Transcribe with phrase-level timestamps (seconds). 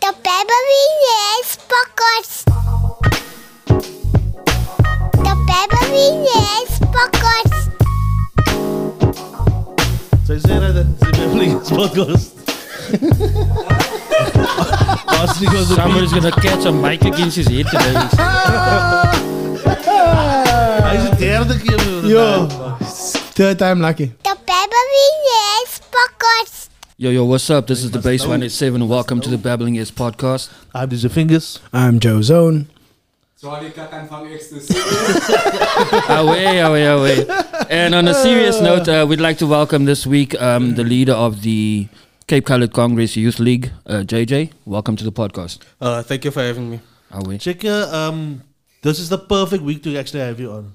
[0.00, 0.84] The Beverly
[1.72, 2.44] Podcast.
[5.12, 6.08] The Beverly
[6.90, 7.68] Podcast.
[10.26, 12.32] Zou je zeggen dat ze Beverly Hills podcast?
[15.20, 17.92] Als die was Somebody's gonna catch a mic against his head today.
[20.82, 22.10] Hij is de derde keer weer.
[22.10, 22.46] Yo,
[23.34, 24.12] third time lucky.
[26.96, 27.16] The Beverly Podcast.
[27.16, 27.66] Yo, yo, what's up?
[27.66, 28.88] This is the Base 187.
[28.88, 30.50] Welcome to the Babbling Heads podcast.
[30.74, 31.60] I'm DJ Fingaz.
[31.72, 32.66] I'm Joe Zone.
[33.36, 34.74] Sorry, ik kan van ecstasy.
[36.08, 37.26] away, away, away.
[37.70, 41.14] And on a serious note, uh, we'd like to welcome this week um, the leader
[41.14, 41.88] of the
[42.26, 44.52] Cape Colored Congress Youth League, uh, JJ.
[44.64, 45.58] Welcome to the podcast.
[45.80, 46.80] Uh, thank you for having me.
[47.10, 47.38] Away.
[47.38, 48.42] Check, uh, um,
[48.82, 50.74] this is the perfect week to actually have you on.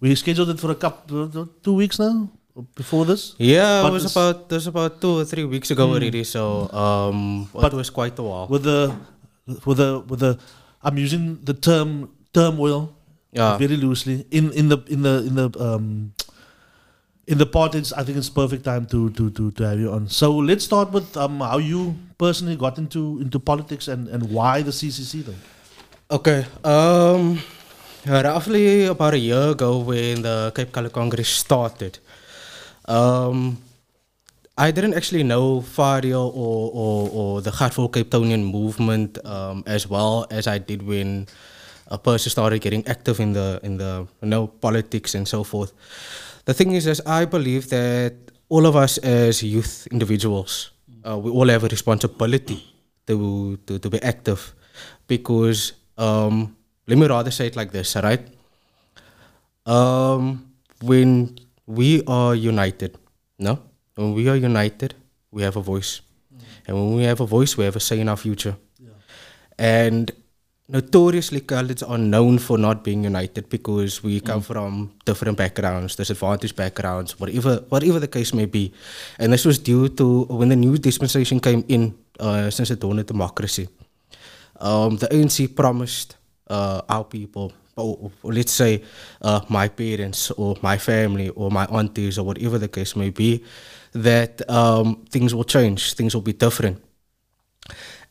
[0.00, 2.28] We scheduled it for a couple, two weeks now,
[2.74, 3.34] before this.
[3.38, 6.24] Yeah, it was about it was about two or three weeks ago already.
[6.24, 8.46] So um, But- it was quite a while.
[8.48, 8.94] With the,
[9.64, 10.38] with the, with the,
[10.82, 12.94] I'm using the term turmoil
[13.32, 13.54] Yeah.
[13.58, 16.12] very loosely in in the in the in the um
[17.30, 17.74] in the pod.
[17.78, 20.08] It's I think it's perfect time to to to to have you on.
[20.10, 24.62] So let's start with um how you personally got into into politics and and why
[24.66, 25.38] the CCC though.
[26.10, 26.42] Okay.
[26.66, 27.38] Um,
[28.06, 31.98] roughly about a year ago when the Cape Colour Congress started,
[32.90, 33.56] um,
[34.58, 39.62] I didn't actually know Fadiel or, or, or the Heart for Cape Townian movement um,
[39.66, 41.26] as well as I did when
[41.86, 45.72] a person started getting active in the in the you know politics and so forth.
[46.44, 48.14] The thing is, is I believe that
[48.48, 50.70] all of us as youth individuals,
[51.06, 52.62] uh, we all have a responsibility
[53.06, 54.52] to to, to be active,
[55.06, 58.22] because um, let me rather say it like this, right?
[59.66, 60.52] Um,
[60.82, 61.38] when
[61.70, 62.98] we are united,
[63.38, 63.58] no,
[63.94, 64.94] when we are united,
[65.30, 66.00] we have a voice,
[66.66, 68.56] and when we have a voice, we have a say in our future.
[69.58, 70.10] And
[70.68, 76.56] notoriously, colleges are known for not being united because we come from different backgrounds, disadvantaged
[76.56, 78.72] backgrounds, whatever, whatever the case may be.
[79.18, 82.98] And this was due to when the new dispensation came in uh, since the dawn
[82.98, 83.68] of democracy.
[84.58, 86.16] Um, the ANC promised
[86.48, 88.82] uh, our people, or, or let's say
[89.22, 93.44] uh, my parents or my family or my aunties or whatever the case may be,
[93.92, 96.82] that um, things will change, things will be different.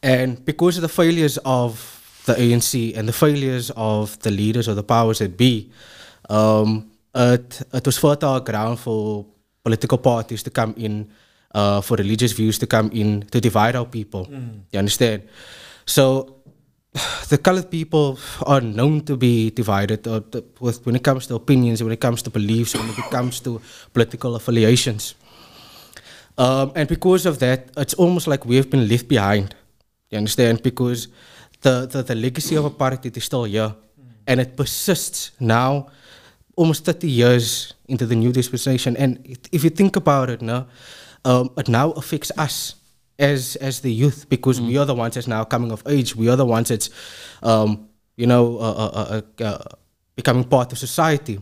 [0.02, 4.75] And because of the failures of the ANC and the failures of the leaders or
[4.75, 5.72] the powers that be,
[6.30, 9.26] um, it, it was fertile ground for
[9.64, 11.09] political parties to come in,
[11.53, 14.28] uh, for religious views to come in, to divide our people.
[14.72, 15.24] You understand?
[15.86, 16.38] So
[17.29, 21.35] the colored people are known to be divided uh, th- with, when it comes to
[21.35, 23.61] opinions, when it comes to beliefs, when it comes to
[23.94, 25.16] political affiliations.
[26.38, 29.55] Um, and because of that, it's almost like we have been left behind.
[30.09, 30.63] You understand?
[30.63, 31.09] Because
[31.61, 33.75] the, the, the legacy of apartheid is still here.
[34.25, 35.88] And it persists now,
[36.55, 38.95] almost 30 years into the new dispensation.
[38.95, 40.67] And it, if you think about it now,
[41.25, 42.75] um, it now affects us
[43.19, 46.16] as as the youth because we are the ones that's now coming of age.
[46.16, 46.90] We are the ones that's,
[47.44, 49.63] um, you know, uh, uh, uh, uh,
[50.16, 51.40] becoming part of society.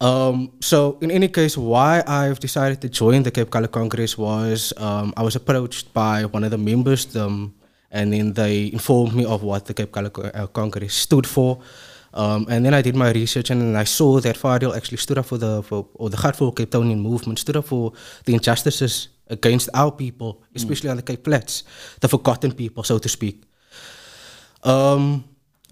[0.00, 4.72] Um, so in any case, why I've decided to join the Cape Colour Congress was
[4.76, 7.54] um, I was approached by one of the members, um,
[7.90, 11.60] and then they informed me of what the Cape Colour Co- uh, Congress stood for.
[12.12, 15.18] Um, and then I did my research, and then I saw that Fadiel actually stood
[15.18, 17.92] up for the for, or the Heart for Cape Townian movement, stood up for
[18.24, 21.64] the injustices against our people, especially on the Cape Flats,
[22.00, 23.42] the forgotten people, so to speak.
[24.62, 25.24] Um,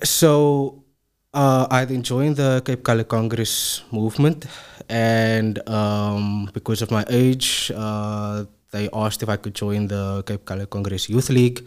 [0.02, 0.84] so
[1.32, 4.46] uh, I then joined the Cape Colour Congress movement,
[4.88, 10.44] and um, because of my age, uh, they asked if I could join the Cape
[10.44, 11.66] Colour Congress Youth League.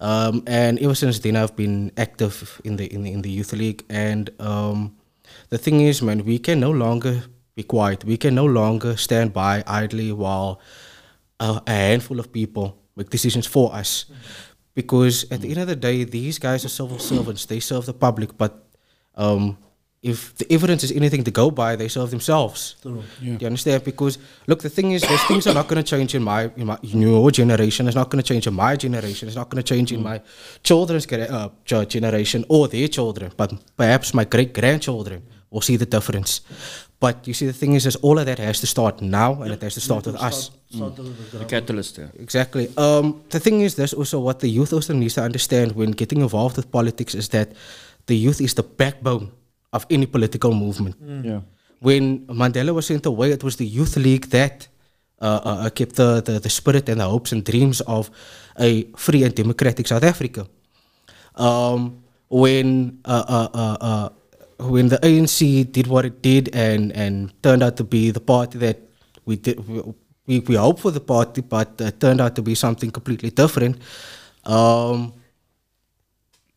[0.00, 3.52] Um, and ever since then, I've been active in the in the, in the youth
[3.52, 3.84] league.
[3.88, 4.96] And um,
[5.50, 7.22] the thing is, man, we can no longer
[7.54, 8.04] be quiet.
[8.04, 10.60] We can no longer stand by idly while
[11.40, 14.06] a, a handful of people make decisions for us.
[14.74, 17.46] Because at the end of the day, these guys are civil servants.
[17.46, 18.66] They serve the public, but
[19.14, 19.56] um,
[20.02, 22.76] if the evidence is anything to go by, they serve themselves.
[22.82, 23.02] Do
[23.40, 23.84] you understand?
[23.84, 26.66] Because look, the thing is, those things are not going to change in my, in
[26.66, 27.86] my in your generation.
[27.86, 29.28] It's not going to change in my generation.
[29.28, 30.20] It's not going to change in my
[30.62, 33.32] children's uh, generation or their children.
[33.34, 36.42] But perhaps my great grandchildren will see the difference.
[37.00, 39.52] But you see, the thing is, is all of that has to start now, and
[39.52, 40.50] it has to start with us.
[40.70, 42.08] The catalyst, yeah.
[42.18, 42.68] Exactly.
[42.76, 46.20] Um, the thing is, there's also what the youth also needs to understand when getting
[46.20, 47.52] involved with politics is that
[48.06, 49.32] the youth is the backbone
[49.72, 50.96] of any political movement.
[51.24, 51.40] Yeah.
[51.84, 54.68] when Mandela was sent away, it was the Youth League that
[55.20, 58.10] uh, uh, uh, kept the, the, the spirit and the hopes and dreams of
[58.58, 60.46] a free and democratic South Africa.
[61.36, 64.08] Um, when uh, uh, uh, uh,
[64.70, 68.58] when the ANC did what it did and, and turned out to be the party
[68.58, 68.78] that
[69.24, 69.56] we did,
[70.26, 73.78] we, we hoped for the party, but uh, turned out to be something completely different.
[74.44, 75.12] Um,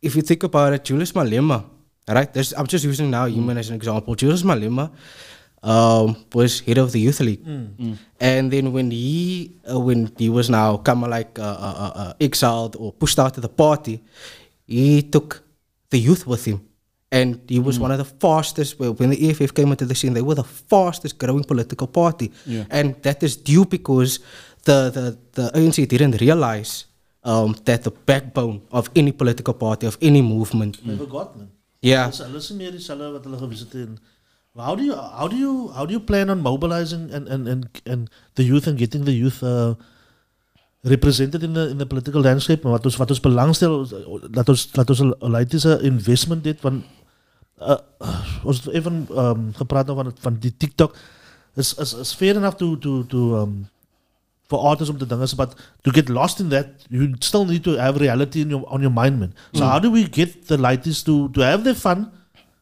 [0.02, 1.66] if you think about it, Julius Malema,
[2.08, 2.32] right?
[2.34, 4.16] There's, I'm just using now human as an example.
[4.16, 4.92] Julius Malema
[5.64, 7.44] um, was head of the youth league,
[8.20, 11.92] and then when he uh, when he was now kind of like uh, uh, uh,
[11.96, 14.02] uh, exiled or pushed out of the party,
[14.68, 15.44] he took
[15.90, 16.62] the youth with him.
[17.10, 20.14] And he was one of the fastest, well, when the EFF came into the scene,
[20.14, 22.32] they were the fastest growing political party.
[22.46, 22.66] Yeah.
[22.70, 24.20] And that is due because
[24.66, 26.86] the, the, the ANC didn't realize
[27.24, 31.50] um, that the backbone of any political party, of any movement, Never got man.
[31.82, 33.98] yeah, Hulle hulle is nie meer dieselfde wat hulle gewees het in.
[34.58, 37.82] How do you how do you how do you plan on mobilizing and and and,
[37.86, 39.76] and the youth and getting the youth uh,
[40.84, 42.64] represented in the in the political landscape?
[42.64, 43.76] Maar wat ons wat ons belangstel
[44.32, 46.84] dat ons dat ons 'n leidse investment dit van
[47.58, 47.78] uh,
[48.44, 50.96] ons het even um, gepraat nou van van die TikTok
[51.56, 53.68] is is is fair enough to to to um
[54.48, 57.76] for artists om te dinge but to get lost in that you still need to
[57.78, 61.04] have reality in your on your mind man so how do we get the lighties
[61.04, 62.08] to to have their fun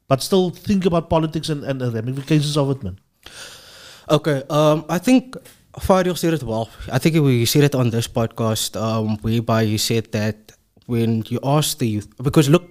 [0.07, 2.97] but still think about politics and, and the ramifications of it man
[4.09, 5.35] Okay, um, I think
[5.79, 6.69] Fadiel said it well.
[6.91, 10.53] I think we said it on this podcast, um, whereby you said that
[10.85, 12.69] when you ask the youth, because look,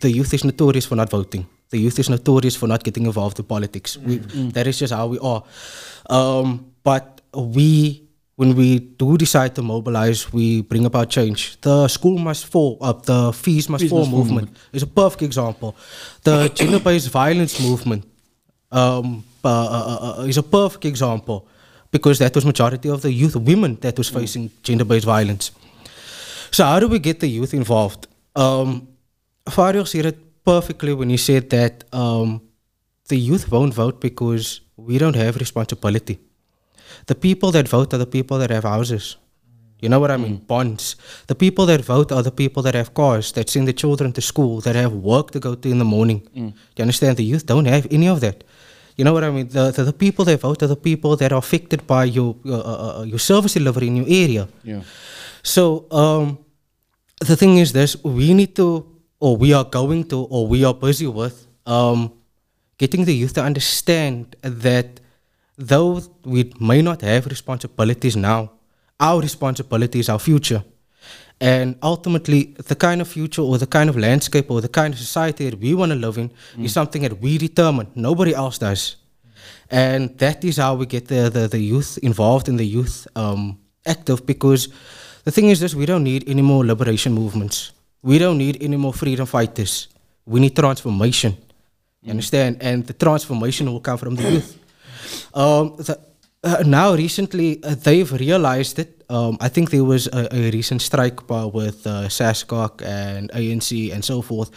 [0.00, 1.46] the youth is notorious for not voting.
[1.70, 3.96] The youth is notorious for not getting involved in politics.
[3.96, 4.18] We,
[4.54, 5.42] that is just how we are.
[6.08, 11.60] Um, but we, when we do decide to mobilize, we bring about change.
[11.60, 14.86] The school must fall up, the fees must Fees fall must fall movement is a
[14.86, 15.74] perfect example.
[16.22, 18.04] The gender-based violence movement
[18.70, 21.48] um, uh, uh, uh, is a perfect example
[21.90, 25.50] because that was majority of the youth women that was facing gender-based violence.
[26.50, 28.06] So how do we get the youth involved?
[28.34, 28.88] Um,
[29.46, 32.40] Fadiel said it perfectly when you said that um,
[33.08, 34.46] the youth won't vote because
[34.76, 36.16] we don't have responsibility.
[37.06, 39.16] The people that vote are the people that have houses.
[39.82, 40.36] You know what I mean?
[40.46, 40.96] Bonds.
[41.26, 44.20] The people that vote are the people that have cars, that send their children to
[44.20, 46.20] school, that have work to go to in the morning.
[46.76, 47.16] You understand?
[47.16, 48.36] The youth don't have any of that.
[48.96, 49.48] You know what I mean?
[49.48, 52.60] The, the, the people that vote are the people that are affected by your, your,
[52.66, 54.48] uh, uh, your service delivery in your area.
[54.64, 54.82] Yeah.
[55.42, 56.38] So um,
[57.20, 58.66] the thing is this: we need to,
[59.20, 62.12] or we are going to, or we are busy with um,
[62.78, 65.00] getting the youth to understand that
[65.56, 68.52] though we may not have responsibilities now,
[69.00, 70.62] our responsibility is our future.
[71.38, 74.98] And ultimately, the kind of future or the kind of landscape or the kind of
[74.98, 77.88] society that we want to live in is something that we determine.
[77.94, 78.96] Nobody else does.
[79.70, 83.58] And that is how we get the, the, the youth involved in the youth um,
[83.84, 84.68] active because
[85.24, 87.72] the thing is this we don't need any more liberation movements.
[88.06, 89.88] We don't need any more freedom fighters.
[90.24, 91.36] We need transformation.
[92.02, 92.58] You understand?
[92.60, 94.50] And the transformation will come from the youth.
[95.34, 95.98] Um, the,
[96.42, 99.04] uh, now, recently, uh, they've realized it.
[99.08, 104.04] Um, I think there was a, a recent strike with uh, SASCOC and ANC and
[104.04, 104.50] so forth,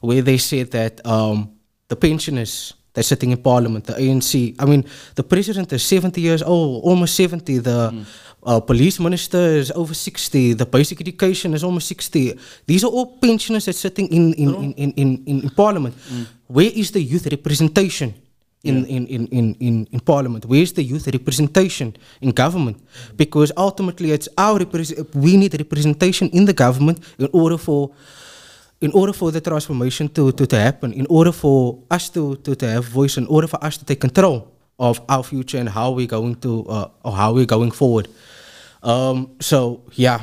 [0.00, 1.52] where they said that um,
[1.88, 4.54] the pensioners they're sitting in parliament, the ANC.
[4.58, 4.84] I mean,
[5.16, 7.58] the president is 70 years old, almost 70.
[7.58, 8.06] The
[8.46, 10.54] uh, police minister is over 60.
[10.54, 12.38] The basic education is almost 60.
[12.66, 15.94] These are all pensioners that's sitting in, in, in, in, in, in, in parliament.
[16.46, 18.14] Where is the youth representation?
[18.64, 20.44] in, in, in, in, in, in parliament?
[20.44, 22.76] Where's the youth representation in government?
[23.16, 24.58] Because ultimately it's our
[25.14, 27.92] we need representation in the government in order for
[28.80, 32.54] in order for the transformation to, to, to happen, in order for us to, to,
[32.54, 35.90] to have voice, in order for us to take control of our future and how
[35.92, 38.08] we're going to uh, or how we're going forward.
[38.82, 40.22] Um, so yeah,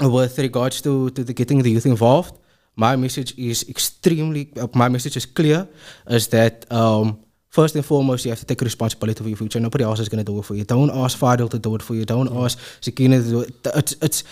[0.00, 2.38] with regards to, to the getting the youth involved,
[2.76, 5.66] my message is extremely uh, my message is clear
[6.08, 9.60] is that um, first and foremost you have to take responsibility for your future.
[9.60, 10.64] Nobody else is going to do it for you.
[10.64, 12.04] Don't ask Fadiel to do it for you.
[12.04, 13.54] Don't ask Sakina to do it.
[13.74, 14.24] It's, it's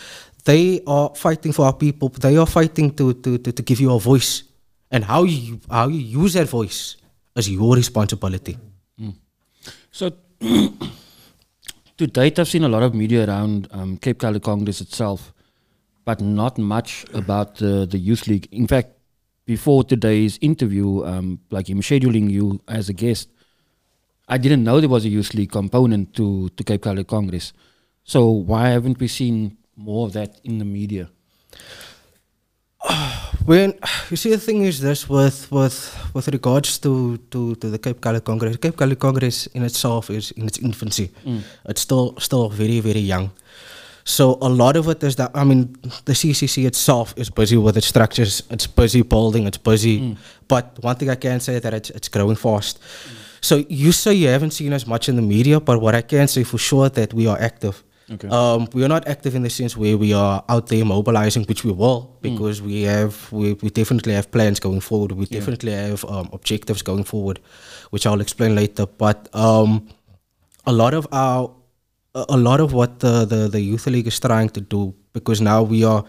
[0.44, 2.08] they are fighting for our people.
[2.08, 4.44] They are fighting to, to, to, to give you a voice,
[4.92, 6.96] and how you how you use that voice
[7.34, 8.56] is your responsibility.
[9.90, 10.12] So,
[11.98, 15.32] to date, I've seen a lot of media around um, Cape Colour Congress itself,
[16.04, 18.48] but not much about the, the Youth League.
[18.52, 18.90] In fact,
[19.46, 23.28] before today's interview, um, like him scheduling you as a guest,
[24.28, 27.52] I didn't know there was a Youth League component to, to Cape Colour Congress.
[28.04, 31.08] So, why haven't we seen more of that in the media?
[33.46, 33.74] When
[34.10, 35.76] you see the thing is this with with
[36.14, 40.32] with regards to to, to the Cape Colour Congress, Cape Colour Congress in itself is
[40.32, 41.10] in its infancy.
[41.24, 41.42] Mm.
[41.68, 43.30] It's still still very very young.
[44.04, 47.76] So a lot of it is that I mean the CCC itself is busy with
[47.76, 48.42] its structures.
[48.50, 49.46] It's busy building.
[49.46, 50.00] It's busy.
[50.00, 50.16] Mm.
[50.48, 52.78] But one thing I can say that it's it's growing fast.
[53.40, 56.26] So you say you haven't seen as much in the media, but what I can
[56.26, 57.82] say for sure that we are active.
[58.08, 58.28] Okay.
[58.28, 61.64] Um, we are not active in the sense where we are out there mobilizing, which
[61.64, 65.10] we will, because we have we, we definitely have plans going forward.
[65.12, 67.40] We definitely have um, objectives going forward,
[67.90, 68.86] which I'll explain later.
[68.86, 69.88] But um,
[70.66, 71.50] a lot of our
[72.14, 75.62] a lot of what the, the the youth league is trying to do because now
[75.62, 76.04] we are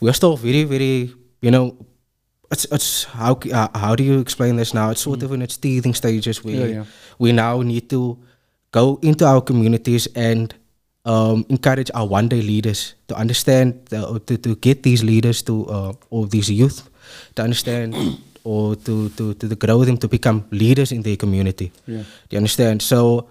[0.00, 1.74] we are still very very you know
[2.50, 5.56] it's it's how uh, how do you explain this now it's sort of in its
[5.56, 6.84] teething stages where Yeah, yeah.
[7.18, 8.18] we now need to
[8.70, 10.54] go into our communities and
[11.08, 15.54] um, encourage our one day leaders to understand the, to, to get these leaders to
[15.76, 16.78] uh, or these youth
[17.34, 17.94] to understand
[18.44, 22.04] or to, to, to grow them to become leaders in their community Yeah.
[22.28, 22.82] do you understand?
[22.82, 23.26] So,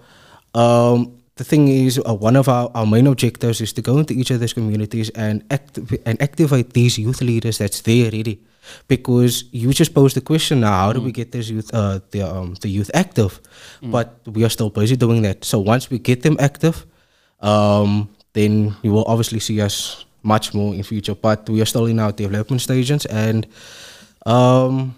[0.54, 4.12] um, the thing is, uh, one of our, our main objectives is to go into
[4.12, 8.40] each of these communities and activ- and activate these youth leaders that's there already.
[8.88, 12.22] Because you just posed the question now, how do we get this youth, uh, the
[12.22, 13.38] um, the youth active?
[13.80, 15.44] But we are still busy doing that.
[15.44, 16.84] So once we get them active,
[17.40, 21.14] um, then you will obviously see us much more in future.
[21.14, 23.46] But we are still in our development stages, and
[24.26, 24.94] um,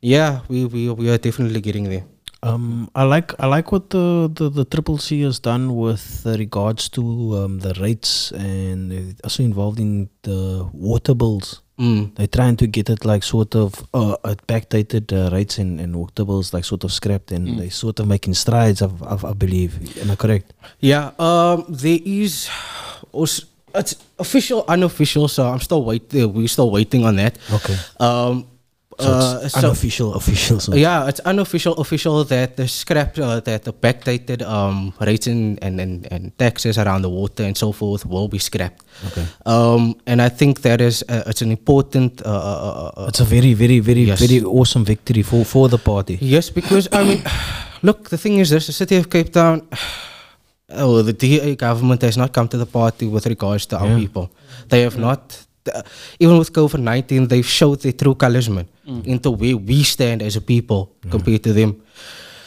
[0.00, 2.04] yeah, we, we we are definitely getting there.
[2.42, 6.88] Um, I like I like what the, the, the Triple C has done with regards
[6.90, 7.02] to
[7.36, 11.62] um, the rates and also involved in the water bills.
[11.78, 12.14] Mm.
[12.16, 15.94] They're trying to get it like sort of uh, uh, backdated uh, rates and, and
[16.14, 18.82] bills like sort of scrapped and they're sort of making strides.
[18.82, 19.78] I, I, I believe.
[19.98, 20.52] Am I correct?
[20.80, 22.50] Yeah, um, there is.
[23.12, 25.28] Also, it's official, unofficial.
[25.28, 26.32] So I'm still waiting.
[26.32, 27.38] We're still waiting on that.
[27.52, 27.76] Okay.
[28.00, 28.46] Um,
[29.00, 30.58] So uh, it's so- unofficial, official.
[30.60, 30.74] So.
[30.74, 35.80] yeah, it's unofficial, official that the scrap, uh, that the backdated um, rates and, and,
[36.10, 38.82] and, taxes around the water and so forth will be scrapped.
[39.06, 39.24] Okay.
[39.46, 42.22] Um, and I think that is uh, it's an important.
[42.22, 44.20] Uh, uh, uh, uh, It's a very, very, very, Yes.
[44.20, 46.18] very awesome victory for, for the party.
[46.20, 47.22] Yes, because I mean,
[47.82, 49.62] look, the thing is, this the city of Cape Town,
[50.70, 54.30] oh, the DA government has not come to the party with regards to our people.
[54.68, 55.84] They have not, th-
[56.18, 59.06] even with COVID 19, they've showed their true colors, man, mm.
[59.06, 61.10] into where we stand as a people mm-hmm.
[61.10, 61.82] compared to them.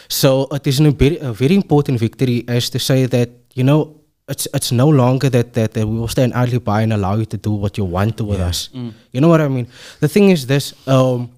[0.09, 4.01] So it is a very, a very important victory as to say that, you know,
[4.27, 7.25] it's, it's no longer that, that, that we will stand idly by and allow you
[7.25, 8.69] to do what you want to with us.
[8.73, 8.93] Mm.
[9.11, 9.67] You know what I mean?
[9.99, 11.31] The thing is this, um,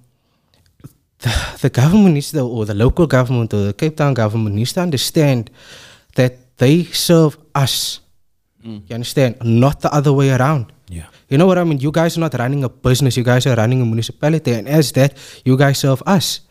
[1.20, 4.74] the, the government needs to, or the local government or the Cape Town government needs
[4.74, 5.50] to understand
[6.16, 8.00] that they serve us.
[8.66, 8.82] Mm.
[8.88, 9.36] You understand?
[9.44, 10.72] Not the other way around.
[10.90, 11.08] Yeah.
[11.30, 11.80] You know what I mean?
[11.80, 14.92] You guys are not running a business, you guys are running a municipality, and as
[14.94, 16.42] that, you guys serve us.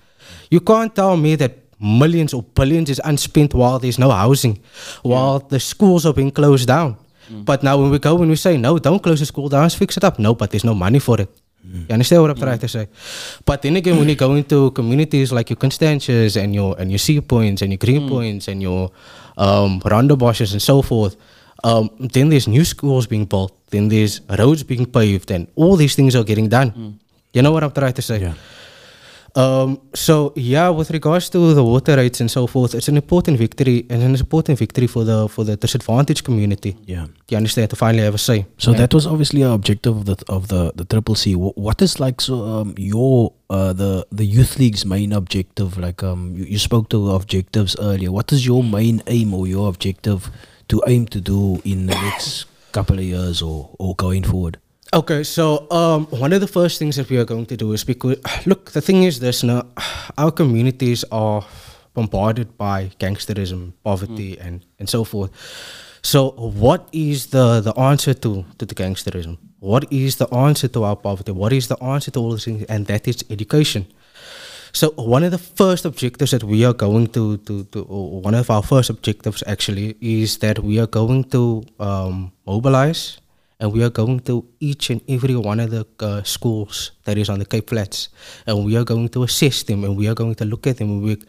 [0.50, 4.62] You can't tell me that millions or billions is unspent while there's no housing,
[5.02, 6.96] while the schools are being closed down.
[7.30, 7.44] Mm.
[7.44, 9.96] But now when we go and we say, no, don't close the school down, fix
[9.96, 10.18] it up.
[10.18, 11.28] No, but there's no money for it.
[11.66, 11.88] Mm.
[11.88, 12.60] You understand what I'm trying mm.
[12.60, 12.88] to say?
[13.44, 16.98] But then again, when you go into communities like your Constantias and your and your
[16.98, 18.90] Sea Points and your Green Points and your
[19.36, 21.16] um, Rondebosches and so forth,
[21.64, 25.94] um, then there's new schools being built, then there's roads being paved, and all these
[25.94, 26.98] things are getting done.
[27.32, 28.20] You know what I'm trying to say?
[28.20, 28.34] Yeah.
[29.34, 33.38] Um, so yeah, with regards to the water rights and so forth, it's an important
[33.38, 36.76] victory and an important victory for the for the disadvantaged community.
[36.84, 37.06] Yeah.
[37.30, 38.44] You understand to finally have a say.
[38.58, 41.34] So that was obviously an objective of the of the the Triple C.
[41.34, 45.78] What is like so um, your uh, the the youth league's main objective?
[45.78, 48.12] Like um, you, you spoke to objectives earlier.
[48.12, 50.30] What is your main aim or your objective
[50.72, 54.58] to aim to do in the next couple of years or or going forward?
[54.94, 57.84] Okay, so um, one of the first things that we are going to do is
[57.84, 59.62] because look, the thing is this now,
[60.18, 61.44] our communities are
[61.94, 65.30] bombarded by gangsterism, poverty, and and so forth.
[66.02, 66.30] So,
[66.64, 69.38] what is the the answer to to the gangsterism?
[69.60, 71.32] What is the answer to our poverty?
[71.32, 72.64] What is the answer to all these things?
[72.68, 73.86] And that is education.
[74.72, 78.50] So one of the first objectives that we are going to, to, to one of
[78.50, 83.18] our first objectives actually is that we are going to um, mobilize
[83.60, 87.28] and we are going to each and every one of the uh, schools that is
[87.28, 88.08] on the Cape Flats
[88.46, 90.90] and we are going to assess them and we are going to look at them
[90.90, 91.22] and we,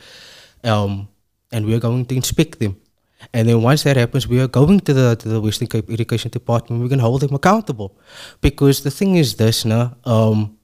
[0.64, 1.10] um,
[1.52, 2.78] and we are going to inspect them.
[3.34, 6.30] And then once that happens, we are going to the to the Western Cape Education
[6.30, 6.84] Department.
[6.84, 7.98] We can hold them accountable,
[8.42, 10.58] because the thing is this, now, um,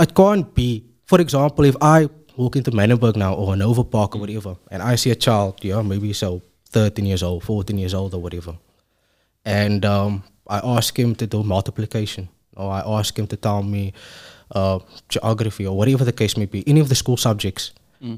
[0.00, 0.93] it can't be.
[1.06, 4.96] For example, if I walk into Manenberg now or Hanover Park or whatever, and I
[4.96, 8.56] see a child, yeah, maybe so 13 years old, 14 years old or whatever,
[9.44, 13.92] and um, I ask him to do multiplication, or I ask him to tell me
[14.54, 17.72] uh, geography, or whatever the case may be, any of the school subjects,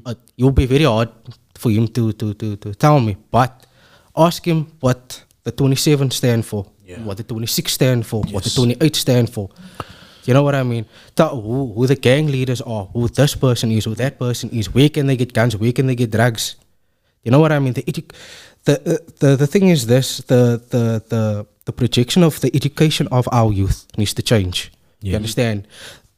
[0.05, 1.09] uh, it will be very hard
[1.55, 3.15] for him to, to, to, to tell me.
[3.31, 3.65] But
[4.15, 6.65] ask him what the 27 stand for,
[7.03, 9.49] what the 26 stand for, what the 28 stand for.
[10.27, 10.85] You know what I mean?
[11.17, 14.89] Who, who the gang leaders are, who this person is, who that person is, where
[14.89, 16.57] can they get guns, where can they get drugs.
[17.23, 17.73] You know what I mean?
[17.73, 18.11] The edu-
[18.65, 23.07] the, uh, the the thing is this: the the the the projection of the education
[23.07, 24.71] of our youth needs to change.
[25.01, 25.67] You understand?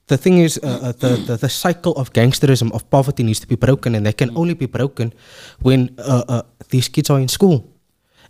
[0.07, 3.47] The thing is, uh, uh, the, the the cycle of gangsterism of poverty needs to
[3.47, 5.13] be broken, and that can only be broken
[5.61, 7.69] when uh, uh, these kids are in school.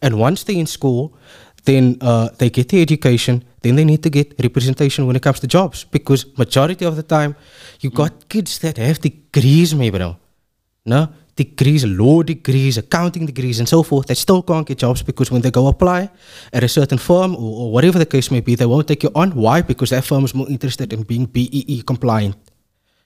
[0.02, 1.16] And once they're in school,
[1.64, 3.44] then uh, they get the education.
[3.62, 7.04] Then they need to get representation when it comes to jobs, because majority of the
[7.04, 7.36] time,
[7.82, 8.30] you got mm.
[8.30, 10.16] kids that have degrees, maybe bro.
[10.86, 15.32] No, degrees, law degrees, accounting degrees, and so forth, that still can't get jobs because
[15.32, 16.10] when they go apply
[16.54, 19.12] at a certain firm or, or whatever the case may be, they won't take you
[19.16, 19.32] on.
[19.32, 19.62] Why?
[19.62, 22.36] Because that firm is more interested in being BEE compliant.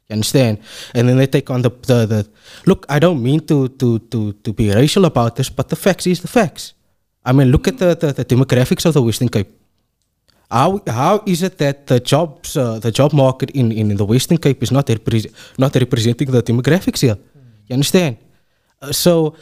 [0.07, 0.59] You understand?
[0.93, 2.29] And then they take on the, the, the
[2.65, 6.07] look, I don't mean to, to, to, to be racial about this, but the facts
[6.07, 6.73] is the facts.
[7.25, 9.49] I mean, look at the, the, the demographics of the Western Cape.
[10.53, 14.37] How, how is it that the jobs uh, the job market in, in the Western
[14.37, 17.17] Cape is not repre- not representing the demographics here?
[17.67, 18.17] You understand?
[18.79, 19.33] Uh, so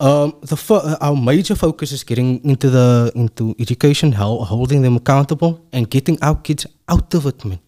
[0.00, 4.96] um, the fo- uh, our major focus is getting into the into education, holding them
[4.96, 7.60] accountable, and getting our kids out of it, man.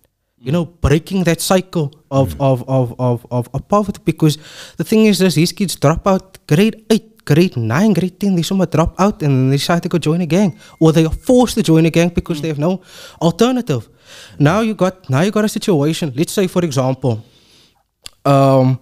[0.43, 4.39] You know, breaking that cycle of, of, of, of, of, of poverty because
[4.79, 8.43] the thing is this, these kids drop out grade 8, grade 9, grade 10, they
[8.43, 10.59] somehow drop out and then they decide to go join a gang.
[10.81, 12.83] Or they are forced to join a gang because they have no
[13.21, 13.89] alternative.
[14.39, 17.25] Now you got now you got a situation, let's say for example,
[18.25, 18.79] um,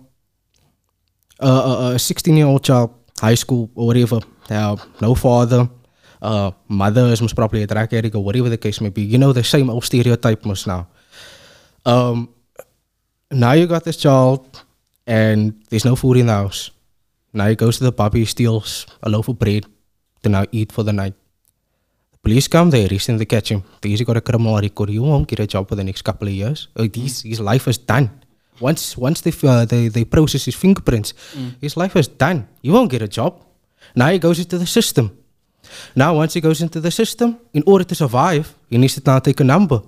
[1.40, 2.90] uh, a 16 year old child,
[3.20, 5.68] high school or whatever, uh, no father,
[6.22, 9.02] uh, mother is most probably a drug addict or whatever the case may be.
[9.02, 10.88] You know, the same old stereotype most now.
[11.84, 12.34] Um,
[13.30, 14.64] now you got this child
[15.06, 16.70] and there's no food in the house.
[17.32, 19.66] Now he goes to the pub, he steals a loaf of bread
[20.22, 21.14] to now eat for the night.
[22.12, 23.62] The police come, they arrest him, they catch him.
[23.82, 24.90] He's got a criminal record.
[24.90, 26.68] You won't get a job for the next couple of years.
[26.76, 28.10] Uh, his, his life is done.
[28.60, 31.14] Once once they, uh, they, they process his fingerprints,
[31.60, 32.48] his life is done.
[32.60, 33.40] He won't get a job.
[33.94, 35.16] Now he goes into the system.
[35.94, 39.20] Now once he goes into the system, in order to survive, he needs to now
[39.20, 39.80] take a number.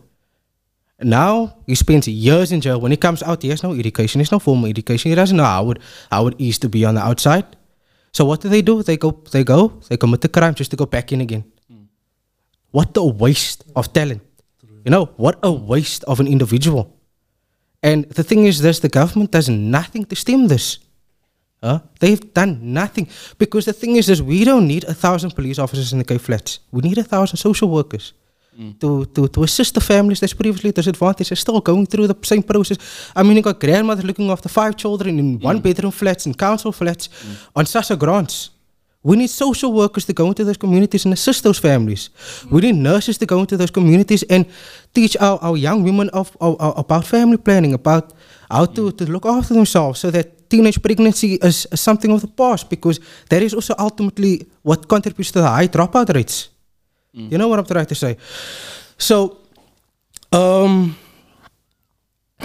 [1.02, 2.80] Now he spends years in jail.
[2.80, 4.20] When he comes out, he has no education.
[4.20, 5.10] He has no formal education.
[5.10, 5.78] He doesn't know how it,
[6.10, 7.44] how it is to be on the outside.
[8.12, 8.82] So what do they do?
[8.82, 11.44] They go, they go, they commit a crime just to go back in again.
[12.70, 14.22] What a waste of talent.
[14.84, 16.96] You know, what a waste of an individual.
[17.82, 20.78] And the thing is this, the government does nothing to stem this.
[21.62, 21.80] Huh?
[21.98, 23.08] They've done nothing.
[23.38, 26.20] Because the thing is this, we don't need a thousand police officers in the Cape
[26.20, 26.60] Flats.
[26.70, 28.14] We need a thousand social workers.
[28.81, 32.42] To, to, to assist the families that's previously disadvantaged are still going through the same
[32.42, 32.79] process.
[33.16, 35.62] I mean, you got grandmothers looking after five children in one mm.
[35.62, 37.49] bedroom flats and council flats mm.
[37.57, 38.51] on SASSA grants.
[39.03, 42.11] We need social workers to go into those communities and assist those families.
[42.51, 44.44] We need nurses to go into those communities and
[44.92, 48.12] teach our, our young women of, of, of- about family planning, about
[48.51, 48.99] how to, mm.
[48.99, 53.01] to look after themselves so that teenage pregnancy is, is something of the past because
[53.31, 56.51] that is also ultimately what contributes to the high dropout rates.
[57.12, 58.16] You know what I'm trying to say?
[58.96, 59.38] So,
[60.33, 60.96] um,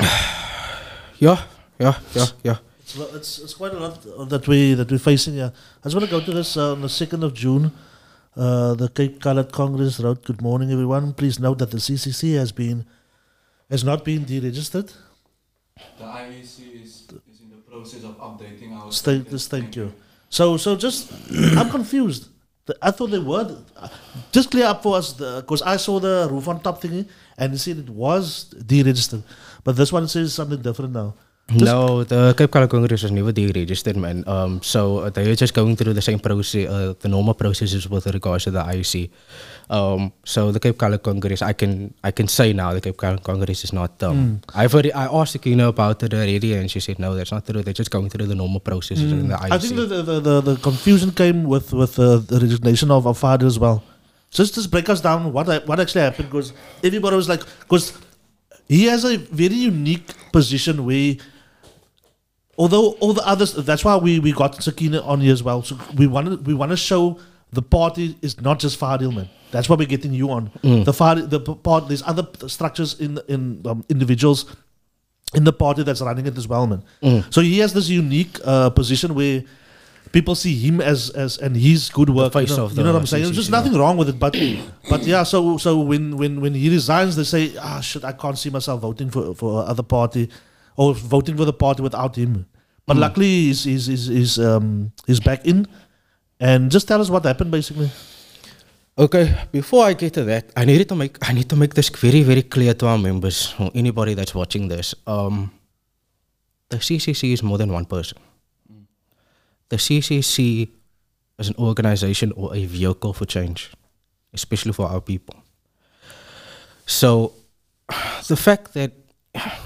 [1.20, 1.42] yeah,
[1.80, 2.58] yeah, yeah, yeah.
[2.80, 5.52] It's, it's, it's quite a lot that we that we're facing here.
[5.82, 7.72] I just want to go to this uh, on the second of June.
[8.36, 11.14] Uh, the Cape Coloured Congress wrote, "Good morning, everyone.
[11.14, 12.86] Please note that the CCC has been
[13.70, 14.94] has not been deregistered.
[15.98, 19.48] The IEC is, is in the process of updating our Thank, status.
[19.48, 19.94] thank you.
[20.30, 21.12] So so just
[21.58, 22.30] I'm confused.
[22.66, 23.88] The- I thought they were uh,
[24.32, 27.60] just clear up for us because I saw the roof on top thingy and it
[27.60, 29.24] said it was deregistered,
[29.64, 31.14] but this one says something different now.
[31.54, 34.24] No, the Cape Coloured Congress was never deregistered, man.
[34.26, 38.08] Um, so uh, they're just going through the same process, uh, the normal processes with
[38.08, 39.12] regards to the IEC.
[39.70, 43.22] Um, so the Cape Coloured Congress, I can I can say now the Cape Coloured
[43.22, 44.02] Congress is not.
[44.02, 47.46] Um, I've already, I asked Sakina about it already, and she said no, that's not
[47.46, 47.62] true.
[47.62, 49.52] They're just going through the normal processes in the IEC.
[49.52, 53.14] I think the, the, the, the confusion came with with uh, the resignation of our
[53.14, 53.84] father as well.
[54.32, 56.54] Just just break us down what what actually happened because
[56.84, 57.94] everybody was like because
[58.68, 61.16] he has a very unique position where
[62.58, 65.64] although all the others that's why we, we got Sakina on here as well.
[65.64, 67.20] So we want to we want to show
[67.52, 69.30] the party is not just Fadiel man.
[69.52, 70.52] That's why we're getting you on.
[70.84, 74.46] The Fadiel, the part there's other structures in in um, individuals
[75.34, 76.84] in the party that's running it as well, man.
[77.30, 79.44] So he has this unique uh, position where
[80.12, 82.34] people see him as as and his good work.
[82.34, 83.24] face you know, of you know what I'm saying?
[83.24, 84.36] There's just nothing wrong with it, but
[84.90, 85.24] but yeah.
[85.24, 88.82] So so when when when he resigns, they say, ah, shit, I can't see myself
[88.82, 90.30] voting for for other party
[90.76, 92.46] or voting for the party without him.
[92.86, 95.68] But luckily, he's he's he's he's, um, he's back in,
[96.40, 97.90] and just tell us what happened basically.
[98.98, 101.90] Okay, before I get to that, I needed to make I need to make this
[101.90, 104.94] very very clear to our members or anybody that's watching this.
[105.08, 105.52] Um,
[106.70, 108.18] the CCC is more than one person.
[109.70, 110.70] The CCC
[111.40, 113.72] is an organization or a vehicle for change,
[114.34, 115.36] especially for our people.
[116.86, 117.34] So,
[118.28, 118.92] the fact that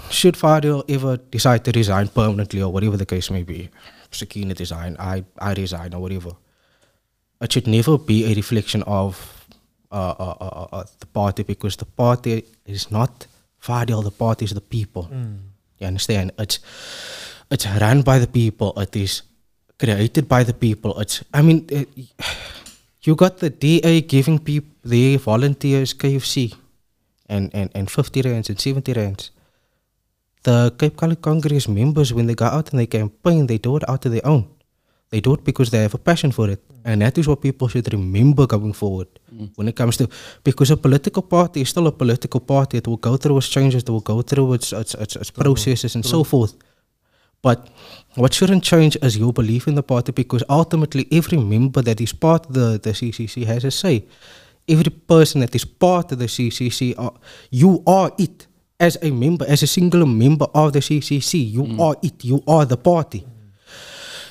[0.10, 3.70] should Fadiel ever decide to resign permanently or whatever the case may be,
[4.12, 6.32] Sakina resign, I I resign or whatever
[7.42, 9.46] it should never be a reflection of
[9.92, 13.28] uh, uh, uh, uh, uh, the party because the party is not
[13.62, 15.10] Fadiel, the party is the people.
[15.80, 16.32] You understand?
[16.38, 16.60] It's
[17.50, 18.74] it's run by the people.
[18.78, 19.24] It is
[19.80, 21.00] created by the people.
[21.00, 21.90] It's I mean, it,
[23.04, 26.56] you got the DA giving people the volunteers KFC
[27.28, 29.32] and, and, and 50 rands and 70 rands.
[30.44, 33.90] The Cape Colony Congress members, when they go out and they campaign, they do it
[33.90, 34.48] out of their own.
[35.10, 36.62] They do it because they have a passion for it.
[36.86, 39.50] And that is what people should remember going forward mm.
[39.56, 40.08] when it comes to
[40.44, 42.78] because a political party is still a political party.
[42.78, 45.96] It will go through its changes, it will go through its its, its, its processes
[45.96, 46.56] and so forth.
[47.42, 47.70] But
[48.16, 52.14] what shouldn't change is your belief in the party because ultimately every member that is
[52.14, 54.06] part of the, the CCC has a say.
[54.68, 57.14] Every person that is part of the CCC, are,
[57.50, 58.46] you are it
[58.80, 61.52] as a member, as a single member of the CCC.
[61.52, 62.24] You are it.
[62.24, 63.26] You are the party.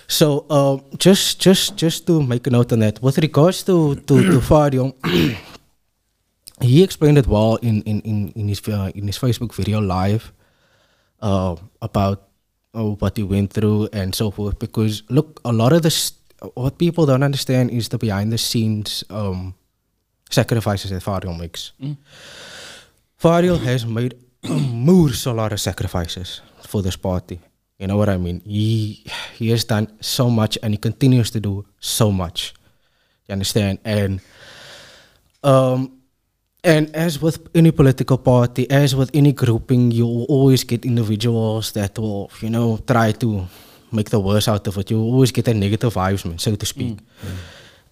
[0.09, 4.15] So um, just just just to make a note on that, with regards to to,
[4.23, 4.97] to Fadiel,
[6.61, 10.33] he explained it well in in in, in his uh, in his Facebook video live
[11.21, 12.29] uh, about
[12.75, 14.59] uh, what he went through and so forth.
[14.59, 16.13] Because look, a lot of this,
[16.55, 19.55] what people don't understand is the behind the scenes um,
[20.31, 21.73] sacrifices that Fadiel makes.
[23.21, 27.41] Fadiel has made a moors a lot of sacrifices for this party.
[27.79, 28.41] You know what I mean?
[28.45, 29.05] He
[29.37, 32.55] he has done so much and he continues to do so much.
[33.27, 33.79] You understand?
[33.85, 34.21] And
[35.45, 35.99] um
[36.65, 41.73] and as with any political party, as with any grouping, you will always get individuals
[41.73, 43.47] that will, you know, try to
[43.93, 44.91] make the worst out of it.
[44.91, 46.99] You always get a negative vibes, man, so to speak.